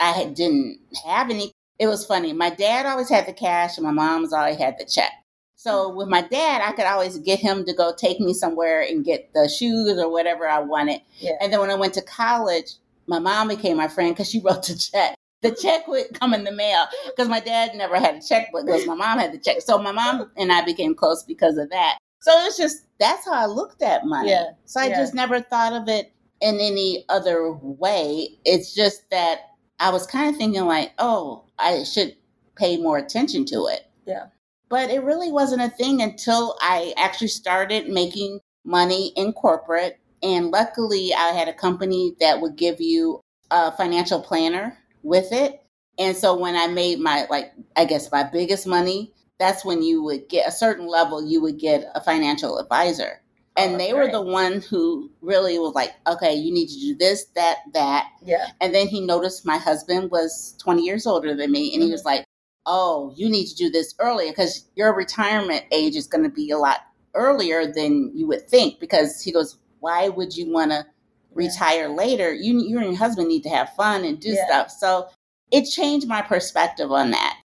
I 0.00 0.10
had, 0.10 0.34
didn't 0.34 0.80
have 1.06 1.30
any. 1.30 1.52
It 1.78 1.86
was 1.86 2.04
funny. 2.04 2.32
My 2.32 2.50
dad 2.50 2.86
always 2.86 3.08
had 3.08 3.26
the 3.26 3.32
cash 3.32 3.78
and 3.78 3.86
my 3.86 3.92
mom's 3.92 4.32
always 4.32 4.58
had 4.58 4.78
the 4.78 4.84
check. 4.84 5.12
So 5.54 5.90
mm. 5.90 5.94
with 5.94 6.08
my 6.08 6.22
dad, 6.22 6.60
I 6.64 6.72
could 6.72 6.86
always 6.86 7.18
get 7.18 7.38
him 7.38 7.64
to 7.66 7.72
go 7.72 7.94
take 7.94 8.18
me 8.18 8.34
somewhere 8.34 8.82
and 8.82 9.04
get 9.04 9.32
the 9.32 9.48
shoes 9.48 9.96
or 9.96 10.10
whatever 10.10 10.48
I 10.48 10.58
wanted. 10.58 11.02
Yeah. 11.18 11.32
And 11.40 11.52
then 11.52 11.60
when 11.60 11.70
I 11.70 11.76
went 11.76 11.94
to 11.94 12.02
college, 12.02 12.72
my 13.12 13.18
mom 13.18 13.48
became 13.48 13.76
my 13.76 13.88
friend 13.88 14.14
because 14.14 14.30
she 14.30 14.40
wrote 14.40 14.66
the 14.66 14.74
check. 14.74 15.14
The 15.42 15.50
check 15.50 15.86
would 15.88 16.18
come 16.18 16.34
in 16.34 16.44
the 16.44 16.52
mail 16.52 16.86
because 17.06 17.28
my 17.28 17.40
dad 17.40 17.74
never 17.74 17.98
had 17.98 18.14
a 18.14 18.22
checkbook 18.22 18.64
because 18.64 18.86
my 18.86 18.94
mom 18.94 19.18
had 19.18 19.32
the 19.32 19.38
check. 19.38 19.60
So 19.60 19.76
my 19.76 19.92
mom 19.92 20.30
and 20.36 20.52
I 20.52 20.64
became 20.64 20.94
close 20.94 21.22
because 21.24 21.58
of 21.58 21.68
that. 21.70 21.98
So 22.20 22.30
it's 22.46 22.56
just 22.56 22.86
that's 22.98 23.24
how 23.26 23.32
I 23.32 23.46
looked 23.46 23.82
at 23.82 24.06
money. 24.06 24.30
Yeah, 24.30 24.52
So 24.64 24.80
I 24.80 24.86
yeah. 24.86 25.00
just 25.00 25.14
never 25.14 25.40
thought 25.40 25.72
of 25.72 25.88
it 25.88 26.12
in 26.40 26.58
any 26.60 27.04
other 27.08 27.52
way. 27.52 28.38
It's 28.44 28.72
just 28.74 29.10
that 29.10 29.40
I 29.80 29.90
was 29.90 30.06
kind 30.06 30.30
of 30.30 30.36
thinking 30.36 30.64
like, 30.64 30.92
oh, 30.98 31.44
I 31.58 31.82
should 31.82 32.16
pay 32.56 32.76
more 32.76 32.98
attention 32.98 33.44
to 33.46 33.66
it. 33.66 33.90
Yeah. 34.06 34.26
But 34.68 34.90
it 34.90 35.02
really 35.02 35.32
wasn't 35.32 35.62
a 35.62 35.68
thing 35.68 36.00
until 36.00 36.56
I 36.60 36.94
actually 36.96 37.28
started 37.28 37.88
making 37.88 38.40
money 38.64 39.12
in 39.16 39.32
corporate. 39.32 39.98
And 40.22 40.50
luckily, 40.50 41.12
I 41.12 41.28
had 41.32 41.48
a 41.48 41.52
company 41.52 42.14
that 42.20 42.40
would 42.40 42.56
give 42.56 42.80
you 42.80 43.20
a 43.50 43.72
financial 43.72 44.20
planner 44.20 44.78
with 45.02 45.32
it. 45.32 45.62
And 45.98 46.16
so 46.16 46.36
when 46.36 46.56
I 46.56 46.68
made 46.68 47.00
my, 47.00 47.26
like, 47.28 47.52
I 47.76 47.84
guess 47.84 48.10
my 48.10 48.22
biggest 48.22 48.66
money, 48.66 49.12
that's 49.38 49.64
when 49.64 49.82
you 49.82 50.02
would 50.04 50.28
get 50.28 50.48
a 50.48 50.52
certain 50.52 50.86
level, 50.86 51.26
you 51.26 51.42
would 51.42 51.58
get 51.58 51.84
a 51.94 52.00
financial 52.02 52.58
advisor. 52.58 53.20
Oh, 53.56 53.62
and 53.62 53.74
Oh, 53.74 53.78
they 53.78 53.92
were 53.92 54.02
great. 54.02 54.12
the 54.12 54.22
one 54.22 54.60
who 54.62 55.10
really 55.20 55.58
was 55.58 55.74
like, 55.74 55.92
okay, 56.06 56.34
you 56.34 56.52
need 56.52 56.68
to 56.68 56.80
do 56.80 56.94
this, 56.94 57.26
that, 57.34 57.58
that. 57.74 58.08
Yeah. 58.24 58.46
And 58.60 58.74
then 58.74 58.86
he 58.86 59.00
noticed 59.00 59.44
my 59.44 59.58
husband 59.58 60.10
was 60.10 60.54
20 60.58 60.82
years 60.82 61.06
older 61.06 61.34
than 61.34 61.52
me. 61.52 61.72
And 61.74 61.82
he 61.82 61.88
mm-hmm. 61.88 61.92
was 61.92 62.04
like, 62.04 62.24
oh, 62.64 63.12
you 63.16 63.28
need 63.28 63.46
to 63.46 63.56
do 63.56 63.68
this 63.68 63.94
earlier 63.98 64.30
because 64.30 64.68
your 64.76 64.94
retirement 64.94 65.64
age 65.72 65.96
is 65.96 66.06
going 66.06 66.24
to 66.24 66.30
be 66.30 66.50
a 66.50 66.58
lot 66.58 66.78
earlier 67.14 67.70
than 67.70 68.12
you 68.14 68.26
would 68.28 68.48
think. 68.48 68.80
Because 68.80 69.20
he 69.20 69.32
goes, 69.32 69.58
why 69.82 70.08
would 70.08 70.34
you 70.36 70.50
want 70.50 70.70
to 70.70 70.86
retire 71.34 71.88
later? 71.88 72.32
You, 72.32 72.60
you 72.60 72.78
and 72.78 72.86
your 72.86 72.96
husband 72.96 73.28
need 73.28 73.42
to 73.42 73.48
have 73.50 73.74
fun 73.74 74.04
and 74.04 74.18
do 74.18 74.30
Yeah. 74.30 74.46
stuff. 74.46 74.70
So 74.70 75.08
it 75.50 75.64
changed 75.64 76.06
my 76.08 76.22
perspective 76.22 76.90
on 76.92 77.10
that. 77.10 77.40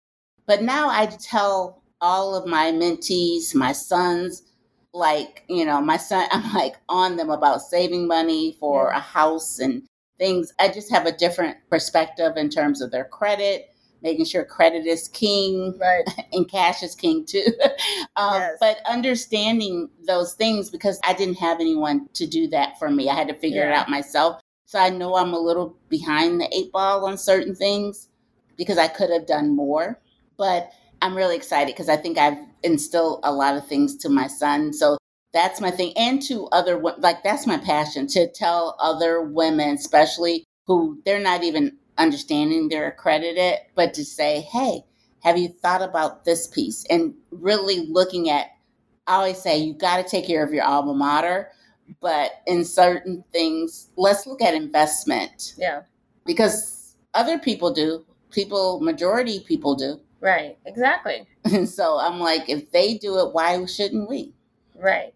But 0.45 0.61
now 0.61 0.87
I 0.87 1.07
tell 1.07 1.81
all 1.99 2.35
of 2.35 2.45
my 2.45 2.71
mentees, 2.71 3.55
my 3.55 3.71
sons, 3.71 4.43
like, 4.93 5.43
you 5.49 5.65
know, 5.65 5.81
my 5.81 5.97
son, 5.97 6.27
I'm 6.31 6.53
like 6.53 6.75
on 6.87 7.17
them 7.17 7.31
about 7.31 7.61
saving 7.61 8.07
money 8.07 8.55
for 8.59 8.89
a 8.89 8.99
house 8.99 9.59
and 9.59 9.83
things. 10.19 10.53
I 10.59 10.69
just 10.69 10.91
have 10.91 11.07
a 11.07 11.11
different 11.11 11.57
perspective 11.69 12.37
in 12.37 12.49
terms 12.49 12.81
of 12.81 12.91
their 12.91 13.05
credit, 13.05 13.73
making 14.07 14.23
sure 14.23 14.45
credit 14.45 14.85
is 14.85 15.09
king 15.09 15.77
Right. 15.77 16.05
and 16.33 16.49
cash 16.49 16.81
is 16.81 16.95
king 16.95 17.25
too. 17.25 17.45
um, 18.15 18.35
Yes. 18.35 18.57
But 18.61 18.77
understanding 18.89 19.89
those 20.07 20.33
things 20.33 20.69
because 20.69 20.97
I 21.03 21.13
didn't 21.13 21.39
have 21.39 21.59
anyone 21.59 22.07
to 22.13 22.25
do 22.25 22.47
that 22.49 22.79
for 22.79 22.89
me. 22.89 23.09
I 23.09 23.15
had 23.15 23.27
to 23.27 23.33
figure 23.33 23.63
it 23.63 23.73
out 23.73 23.89
myself. 23.89 24.39
So 24.65 24.79
I 24.79 24.89
know 24.89 25.15
I'm 25.15 25.33
a 25.33 25.39
little 25.39 25.77
behind 25.89 26.39
the 26.39 26.55
eight 26.55 26.71
ball 26.71 27.05
on 27.05 27.17
certain 27.17 27.53
things 27.53 28.07
because 28.57 28.77
I 28.77 28.87
could 28.87 29.09
have 29.09 29.27
done 29.27 29.53
more. 29.53 29.99
But 30.37 30.71
I'm 31.01 31.15
really 31.15 31.35
excited 31.35 31.73
because 31.73 31.89
I 31.89 31.97
think 31.97 32.17
I've 32.17 32.37
instilled 32.63 33.19
a 33.23 33.33
lot 33.33 33.57
of 33.57 33.67
things 33.67 33.97
to 33.97 34.09
my 34.09 34.27
son. 34.27 34.71
So 34.71 34.97
that's 35.33 35.59
my 35.59 35.71
thing. 35.71 35.91
And 35.97 36.21
to 36.23 36.47
other, 36.47 36.79
like, 36.79 37.23
that's 37.23 37.45
my 37.45 37.57
passion 37.57 38.07
to 38.07 38.31
tell 38.31 38.77
other 38.79 39.21
women, 39.21 39.75
especially 39.75 40.45
who 40.65 41.01
they're 41.05 41.19
not 41.19 41.43
even 41.43 41.77
understanding 41.97 42.69
they're 42.69 42.87
accredited, 42.89 43.59
but 43.75 43.93
to 43.95 44.05
say, 44.05 44.41
hey, 44.41 44.81
have 45.23 45.37
you 45.37 45.49
thought 45.49 45.81
about 45.81 46.25
this 46.25 46.47
piece? 46.47 46.85
And 46.89 47.13
really 47.31 47.87
looking 47.87 48.29
at, 48.29 48.47
I 49.07 49.15
always 49.15 49.37
say, 49.37 49.57
you 49.57 49.73
got 49.73 49.97
to 49.97 50.03
take 50.09 50.25
care 50.27 50.43
of 50.43 50.53
your 50.53 50.63
alma 50.63 50.93
mater. 50.93 51.49
But 52.01 52.31
in 52.45 52.65
certain 52.65 53.23
things, 53.31 53.89
let's 53.95 54.27
look 54.27 54.41
at 54.41 54.53
investment 54.53 55.53
Yeah. 55.57 55.83
because 56.25 56.95
other 57.13 57.39
people 57.39 57.73
do. 57.73 58.05
People, 58.29 58.81
majority 58.81 59.39
people 59.39 59.73
do. 59.75 59.99
Right. 60.19 60.57
Exactly. 60.65 61.25
And 61.45 61.67
so 61.79 61.97
I'm 61.97 62.19
like, 62.19 62.49
if 62.49 62.71
they 62.71 62.95
do 62.97 63.17
it, 63.19 63.33
why 63.33 63.65
shouldn't 63.65 64.09
we? 64.09 64.33
Right. 64.75 65.13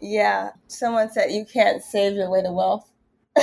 Yeah. 0.00 0.50
Someone 0.66 1.10
said 1.10 1.32
you 1.32 1.46
can't 1.46 1.82
save 1.82 2.14
your 2.14 2.30
way 2.30 2.42
to 2.42 2.52
wealth. 2.52 2.90
you 3.38 3.42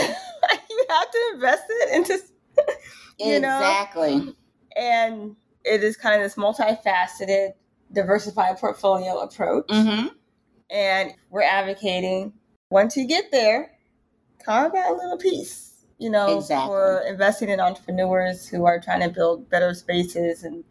have 0.90 1.12
to 1.12 1.32
invest 1.34 1.64
it 1.70 1.96
into, 1.96 2.20
you 3.20 3.40
know, 3.40 3.58
exactly. 3.58 4.36
and 4.76 5.36
it 5.66 5.84
is 5.84 5.98
kind 5.98 6.16
of 6.16 6.22
this 6.22 6.36
multifaceted, 6.36 7.54
diversified 7.92 8.58
portfolio 8.58 9.20
approach. 9.20 9.66
hmm 9.70 10.08
And 10.70 11.14
we're 11.30 11.44
advocating 11.44 12.34
once 12.70 12.96
you 12.96 13.08
get 13.08 13.32
there, 13.32 13.72
carve 14.46 14.74
out 14.76 14.92
a 14.92 14.96
little 14.96 15.18
piece, 15.18 15.74
you 15.98 16.10
know, 16.10 16.38
Exactly. 16.38 16.68
for 16.68 17.04
investing 17.08 17.50
in 17.50 17.60
entrepreneurs 17.60 18.48
who 18.48 18.66
are 18.66 18.80
trying 18.80 19.02
to 19.02 19.10
build 19.10 19.50
better 19.50 19.74
spaces 19.74 20.44
and 20.44 20.64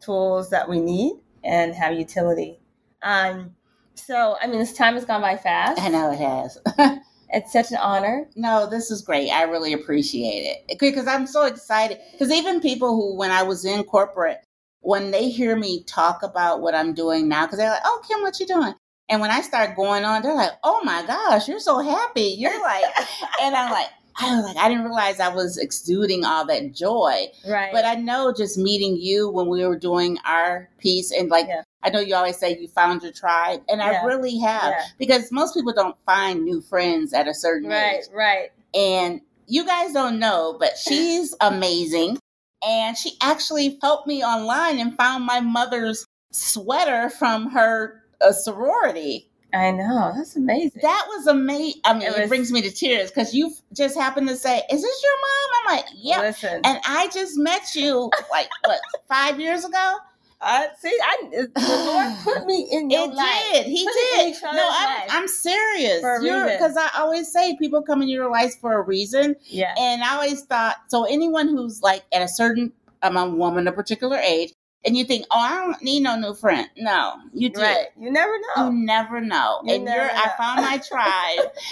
tools 0.00 0.50
that 0.50 0.68
we 0.68 0.80
need 0.80 1.14
and 1.42 1.74
have 1.74 1.94
utility. 1.94 2.60
Um, 3.02 3.56
so, 3.94 4.36
I 4.40 4.46
mean, 4.46 4.58
this 4.58 4.74
time 4.74 4.94
has 4.94 5.04
gone 5.04 5.22
by 5.22 5.36
fast. 5.36 5.80
I 5.80 5.88
know 5.88 6.10
it 6.12 6.18
has. 6.18 6.58
It's 7.30 7.52
such 7.52 7.70
an 7.70 7.78
honor. 7.78 8.28
no, 8.36 8.68
this 8.68 8.90
is 8.90 9.02
great. 9.02 9.30
I 9.30 9.42
really 9.42 9.72
appreciate 9.72 10.64
it 10.68 10.78
because 10.78 11.06
I'm 11.06 11.26
so 11.26 11.44
excited. 11.44 11.98
Because 12.12 12.32
even 12.32 12.60
people 12.60 12.94
who, 12.94 13.16
when 13.16 13.30
I 13.30 13.42
was 13.42 13.64
in 13.64 13.82
corporate, 13.84 14.42
when 14.80 15.10
they 15.10 15.28
hear 15.28 15.56
me 15.56 15.82
talk 15.84 16.22
about 16.22 16.60
what 16.60 16.74
I'm 16.74 16.94
doing 16.94 17.28
now, 17.28 17.46
because 17.46 17.58
they're 17.58 17.70
like, 17.70 17.82
"Oh, 17.84 18.02
Kim, 18.08 18.22
what 18.22 18.38
you 18.38 18.46
doing?" 18.46 18.74
And 19.08 19.20
when 19.20 19.30
I 19.30 19.40
start 19.40 19.76
going 19.76 20.04
on, 20.04 20.22
they're 20.22 20.34
like, 20.34 20.52
"Oh 20.64 20.80
my 20.84 21.04
gosh, 21.06 21.48
you're 21.48 21.60
so 21.60 21.80
happy!" 21.80 22.34
You're 22.38 22.60
like, 22.62 22.84
and 23.42 23.54
I'm 23.54 23.70
like, 23.70 23.88
I 24.18 24.36
was 24.36 24.44
like, 24.44 24.56
I 24.56 24.68
didn't 24.68 24.84
realize 24.84 25.20
I 25.20 25.28
was 25.28 25.58
exuding 25.58 26.24
all 26.24 26.46
that 26.46 26.72
joy. 26.74 27.26
Right. 27.46 27.70
But 27.72 27.84
I 27.84 27.96
know 27.96 28.32
just 28.36 28.56
meeting 28.56 28.96
you 28.96 29.28
when 29.28 29.48
we 29.48 29.64
were 29.66 29.78
doing 29.78 30.18
our 30.24 30.68
piece, 30.78 31.12
and 31.12 31.28
like 31.28 31.46
Yeah. 31.48 31.62
I 31.86 31.90
know 31.90 32.00
you 32.00 32.16
always 32.16 32.36
say 32.36 32.58
you 32.58 32.66
found 32.68 33.02
your 33.02 33.12
tribe, 33.12 33.62
and 33.68 33.80
Yeah. 33.80 34.00
I 34.02 34.04
really 34.04 34.38
have 34.38 34.72
Yeah. 34.72 34.84
because 34.98 35.30
most 35.30 35.54
people 35.54 35.72
don't 35.72 35.96
find 36.04 36.44
new 36.44 36.60
friends 36.60 37.12
at 37.14 37.28
a 37.28 37.34
certain 37.34 37.68
right, 37.70 38.00
age. 38.00 38.04
right. 38.12 38.26
Right. 38.26 38.50
And 38.74 39.20
you 39.46 39.64
guys 39.64 39.92
don't 39.92 40.18
know, 40.18 40.56
but 40.58 40.76
she's 40.84 41.34
amazing. 41.40 42.18
And 42.66 42.96
she 42.98 43.12
actually 43.22 43.78
helped 43.80 44.08
me 44.08 44.24
online 44.24 44.80
and 44.80 44.96
found 44.96 45.24
my 45.24 45.40
mother's 45.40 46.04
sweater 46.32 47.08
from 47.10 47.50
her 47.50 48.02
uh, 48.20 48.32
sorority. 48.32 49.30
I 49.54 49.70
know. 49.70 50.12
That's 50.16 50.34
amazing. 50.36 50.80
That 50.82 51.06
was 51.08 51.26
amazing. 51.28 51.80
I 51.84 51.94
mean, 51.94 52.02
It 52.02 52.18
it, 52.18 52.28
brings 52.28 52.50
me 52.50 52.60
to 52.62 52.70
tears 52.70 53.10
because 53.10 53.32
you 53.32 53.52
just 53.72 53.96
happened 53.96 54.28
to 54.28 54.36
say, 54.36 54.60
Is 54.70 54.82
this 54.82 55.02
your 55.02 55.12
mom? 55.20 55.50
I'm 55.70 55.76
like, 55.76 55.84
Yep. 55.94 56.20
Listen. 56.20 56.60
And 56.64 56.80
I 56.84 57.08
just 57.14 57.38
met 57.38 57.74
you 57.76 58.10
like 58.30 58.48
what 58.64 58.80
five 59.08 59.38
years 59.40 59.64
ago. 59.64 59.96
I 60.40 60.68
see. 60.80 60.98
I 61.02 61.28
the 61.32 61.50
Lord 61.86 62.14
put 62.22 62.46
me 62.46 62.68
in 62.70 62.90
your 62.90 63.06
it 63.10 63.14
life. 63.14 63.42
did. 63.52 63.66
He 63.66 63.84
Put 63.84 63.94
did. 64.16 64.36
No, 64.42 64.68
I'm. 64.70 65.10
I'm 65.10 65.28
serious. 65.28 66.00
For 66.00 66.16
a 66.16 66.20
reason. 66.22 66.46
Because 66.48 66.76
I 66.76 66.90
always 66.98 67.32
say 67.32 67.56
people 67.58 67.82
come 67.82 68.02
in 68.02 68.08
your 68.08 68.30
life 68.30 68.54
for 68.60 68.74
a 68.74 68.82
reason, 68.82 69.36
Yeah. 69.46 69.74
and 69.78 70.02
I 70.02 70.14
always 70.14 70.42
thought 70.42 70.76
so. 70.88 71.04
Anyone 71.04 71.48
who's 71.48 71.82
like 71.82 72.04
at 72.12 72.22
a 72.22 72.28
certain, 72.28 72.72
I'm 73.02 73.16
a 73.16 73.28
woman, 73.28 73.66
a 73.66 73.72
particular 73.72 74.18
age, 74.18 74.52
and 74.84 74.96
you 74.96 75.04
think, 75.04 75.24
oh, 75.30 75.40
I 75.40 75.56
don't 75.64 75.82
need 75.82 76.00
no 76.00 76.16
new 76.18 76.34
friend. 76.34 76.68
No, 76.76 77.14
you 77.32 77.48
do. 77.48 77.60
Right. 77.62 77.86
You 77.98 78.10
never 78.12 78.32
know. 78.56 78.70
You 78.70 78.72
never 78.76 79.20
know. 79.22 79.60
You 79.64 79.74
and 79.76 79.84
never 79.86 80.02
you're, 80.02 80.10
I 80.14 80.30
found 80.36 80.60
my 80.62 80.78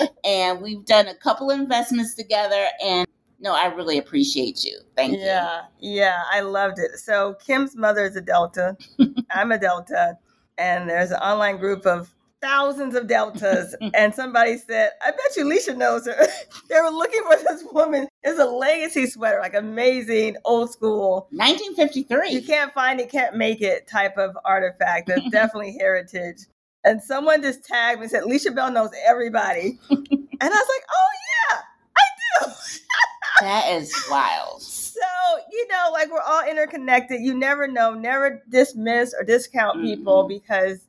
tribe, 0.00 0.08
and 0.24 0.62
we've 0.62 0.84
done 0.86 1.06
a 1.08 1.14
couple 1.14 1.50
investments 1.50 2.14
together. 2.14 2.66
And 2.82 3.06
no, 3.44 3.54
I 3.54 3.66
really 3.66 3.98
appreciate 3.98 4.64
you. 4.64 4.80
Thank 4.96 5.12
you. 5.12 5.18
Yeah. 5.18 5.64
Yeah. 5.78 6.22
I 6.32 6.40
loved 6.40 6.78
it. 6.78 6.98
So 6.98 7.36
Kim's 7.44 7.76
mother 7.76 8.06
is 8.06 8.16
a 8.16 8.22
Delta. 8.22 8.74
I'm 9.30 9.52
a 9.52 9.58
Delta. 9.58 10.16
And 10.56 10.88
there's 10.88 11.10
an 11.10 11.18
online 11.18 11.58
group 11.58 11.84
of 11.84 12.14
thousands 12.40 12.94
of 12.94 13.06
Deltas. 13.06 13.76
and 13.94 14.14
somebody 14.14 14.56
said, 14.56 14.92
I 15.02 15.10
bet 15.10 15.36
you 15.36 15.44
Leisha 15.44 15.76
knows 15.76 16.06
her. 16.06 16.16
they 16.70 16.80
were 16.80 16.88
looking 16.88 17.22
for 17.24 17.36
this 17.36 17.64
woman. 17.70 18.08
It's 18.22 18.40
a 18.40 18.46
legacy 18.46 19.06
sweater, 19.06 19.40
like 19.40 19.54
amazing, 19.54 20.38
old 20.46 20.72
school. 20.72 21.28
1953. 21.30 22.30
You 22.30 22.42
can't 22.42 22.72
find 22.72 22.98
it, 22.98 23.10
can't 23.10 23.36
make 23.36 23.60
it 23.60 23.86
type 23.86 24.16
of 24.16 24.38
artifact. 24.46 25.08
That's 25.08 25.28
definitely 25.28 25.76
heritage. 25.78 26.46
And 26.82 27.02
someone 27.02 27.42
just 27.42 27.62
tagged 27.62 28.00
me 28.00 28.04
and 28.04 28.10
said, 28.10 28.22
Leisha 28.22 28.54
Bell 28.54 28.70
knows 28.70 28.90
everybody. 29.06 29.78
and 29.90 30.00
I 30.00 30.48
was 30.48 30.68
like, 30.68 30.84
oh, 30.90 31.10
yeah. 31.50 31.60
that 33.40 33.68
is 33.72 33.92
wild. 34.10 34.62
So, 34.62 35.00
you 35.50 35.68
know, 35.68 35.90
like 35.92 36.10
we're 36.10 36.20
all 36.20 36.42
interconnected. 36.48 37.20
You 37.20 37.36
never 37.36 37.66
know, 37.66 37.94
never 37.94 38.42
dismiss 38.48 39.14
or 39.18 39.24
discount 39.24 39.82
people 39.82 40.24
mm-hmm. 40.24 40.28
because, 40.28 40.80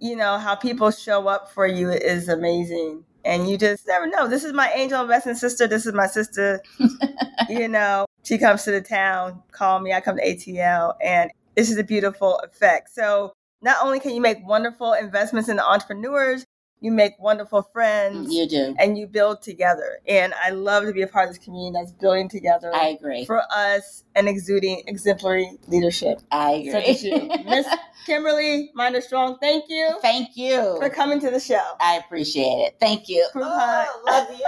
you 0.00 0.16
know, 0.16 0.38
how 0.38 0.54
people 0.54 0.90
show 0.90 1.28
up 1.28 1.50
for 1.52 1.66
you 1.66 1.90
is 1.90 2.28
amazing. 2.28 3.04
And 3.24 3.48
you 3.48 3.56
just 3.56 3.86
never 3.86 4.08
know. 4.08 4.26
This 4.26 4.42
is 4.42 4.52
my 4.52 4.70
angel 4.74 5.00
investing 5.00 5.34
sister. 5.34 5.68
This 5.68 5.86
is 5.86 5.92
my 5.92 6.06
sister. 6.06 6.60
you 7.48 7.68
know, 7.68 8.06
she 8.24 8.38
comes 8.38 8.64
to 8.64 8.72
the 8.72 8.80
town, 8.80 9.42
call 9.52 9.80
me, 9.80 9.92
I 9.92 10.00
come 10.00 10.16
to 10.16 10.24
ATL, 10.24 10.94
and 11.02 11.30
this 11.56 11.70
is 11.70 11.78
a 11.78 11.84
beautiful 11.84 12.38
effect. 12.38 12.90
So, 12.92 13.32
not 13.60 13.76
only 13.80 14.00
can 14.00 14.12
you 14.12 14.20
make 14.20 14.44
wonderful 14.44 14.92
investments 14.92 15.48
in 15.48 15.56
the 15.56 15.64
entrepreneurs, 15.64 16.44
you 16.82 16.90
make 16.90 17.18
wonderful 17.18 17.62
friends 17.72 18.30
You 18.34 18.46
do. 18.48 18.74
and 18.78 18.98
you 18.98 19.06
build 19.06 19.40
together. 19.40 20.00
And 20.06 20.34
I 20.34 20.50
love 20.50 20.84
to 20.84 20.92
be 20.92 21.00
a 21.02 21.06
part 21.06 21.28
of 21.28 21.34
this 21.34 21.42
community 21.42 21.72
that's 21.78 21.92
building 21.92 22.28
together 22.28 22.70
I 22.74 22.88
agree. 22.88 23.24
for 23.24 23.40
us 23.54 24.02
and 24.16 24.28
exuding 24.28 24.82
exemplary 24.88 25.56
leadership. 25.68 26.18
I 26.30 26.68
Such 26.70 26.84
as 26.84 27.02
you. 27.04 27.14
agree. 27.14 27.44
Miss 27.46 27.66
Kimberly 28.04 28.70
Minder 28.74 29.00
Strong, 29.00 29.38
thank 29.38 29.64
you 29.68 29.96
Thank 30.02 30.36
you. 30.36 30.76
for 30.80 30.90
coming 30.90 31.20
to 31.20 31.30
the 31.30 31.38
show. 31.40 31.62
I 31.80 31.94
appreciate 32.04 32.66
it. 32.66 32.76
Thank 32.80 33.08
you. 33.08 33.26
Oh, 33.34 34.02
love 34.06 34.28
you. 34.36 34.46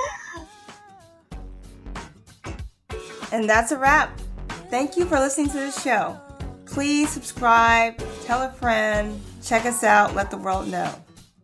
And 3.32 3.48
that's 3.48 3.72
a 3.72 3.78
wrap. 3.78 4.18
Thank 4.70 4.96
you 4.96 5.04
for 5.06 5.18
listening 5.18 5.48
to 5.48 5.58
the 5.58 5.70
show. 5.70 6.18
Please 6.66 7.10
subscribe, 7.10 7.96
tell 8.24 8.42
a 8.42 8.50
friend, 8.52 9.20
check 9.42 9.66
us 9.66 9.84
out, 9.84 10.14
let 10.14 10.30
the 10.30 10.36
world 10.36 10.68
know. 10.68 10.94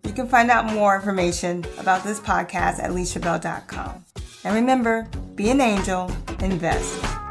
You 0.04 0.12
can 0.12 0.28
find 0.28 0.50
out 0.50 0.72
more 0.72 0.96
information 0.96 1.64
about 1.78 2.04
this 2.04 2.20
podcast 2.20 2.78
at 2.78 2.90
LeishaBell.com. 2.90 4.04
And 4.44 4.54
remember, 4.54 5.08
be 5.34 5.50
an 5.50 5.60
angel, 5.60 6.10
invest. 6.40 7.27